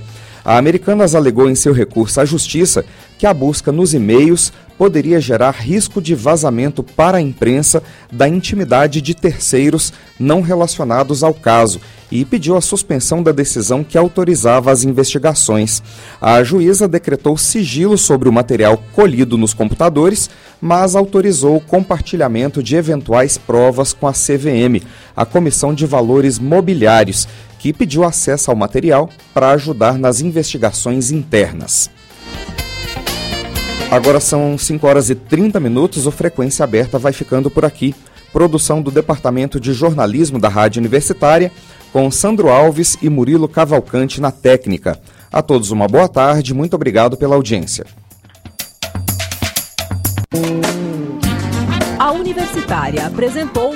A 0.49 0.57
Americanas 0.57 1.13
alegou 1.13 1.47
em 1.47 1.53
seu 1.53 1.71
recurso 1.71 2.19
à 2.19 2.25
Justiça 2.25 2.83
que 3.19 3.27
a 3.27 3.33
busca 3.35 3.71
nos 3.71 3.93
e-mails 3.93 4.51
poderia 4.79 5.21
gerar 5.21 5.51
risco 5.51 6.01
de 6.01 6.15
vazamento 6.15 6.81
para 6.81 7.19
a 7.19 7.21
imprensa 7.21 7.83
da 8.11 8.27
intimidade 8.27 8.99
de 8.99 9.13
terceiros 9.13 9.93
não 10.19 10.41
relacionados 10.41 11.21
ao 11.21 11.35
caso 11.35 11.79
e 12.11 12.25
pediu 12.25 12.57
a 12.57 12.61
suspensão 12.61 13.21
da 13.21 13.31
decisão 13.31 13.83
que 13.83 13.95
autorizava 13.95 14.71
as 14.71 14.83
investigações. 14.83 15.83
A 16.19 16.41
juíza 16.43 16.87
decretou 16.87 17.37
sigilo 17.37 17.95
sobre 17.95 18.27
o 18.27 18.33
material 18.33 18.81
colhido 18.93 19.37
nos 19.37 19.53
computadores, 19.53 20.31
mas 20.59 20.95
autorizou 20.95 21.57
o 21.57 21.61
compartilhamento 21.61 22.63
de 22.63 22.75
eventuais 22.75 23.37
provas 23.37 23.93
com 23.93 24.07
a 24.07 24.13
CVM, 24.13 24.83
a 25.15 25.25
Comissão 25.25 25.75
de 25.75 25.85
Valores 25.85 26.39
Mobiliários, 26.39 27.27
que 27.59 27.73
pediu 27.73 28.03
acesso 28.03 28.49
ao 28.49 28.57
material 28.57 29.09
para 29.33 29.51
ajudar 29.51 29.99
nas 29.99 30.21
investigações 30.21 31.11
internas. 31.11 31.91
Agora 33.91 34.19
são 34.19 34.57
5 34.57 34.87
horas 34.87 35.09
e 35.09 35.15
30 35.15 35.59
minutos, 35.59 36.07
o 36.07 36.11
Frequência 36.11 36.63
Aberta 36.63 36.97
vai 36.97 37.11
ficando 37.11 37.49
por 37.49 37.65
aqui. 37.65 37.93
Produção 38.31 38.81
do 38.81 38.91
Departamento 38.91 39.59
de 39.59 39.73
Jornalismo 39.73 40.39
da 40.39 40.47
Rádio 40.47 40.79
Universitária, 40.79 41.51
com 41.91 42.09
Sandro 42.11 42.49
Alves 42.49 42.97
e 43.01 43.09
Murilo 43.09 43.47
Cavalcante 43.47 44.21
na 44.21 44.31
técnica. 44.31 44.99
A 45.31 45.41
todos 45.41 45.71
uma 45.71 45.87
boa 45.87 46.07
tarde, 46.07 46.53
muito 46.53 46.75
obrigado 46.75 47.17
pela 47.17 47.35
audiência. 47.35 47.85
A 51.97 52.11
Universitária 52.11 53.05
apresentou 53.07 53.75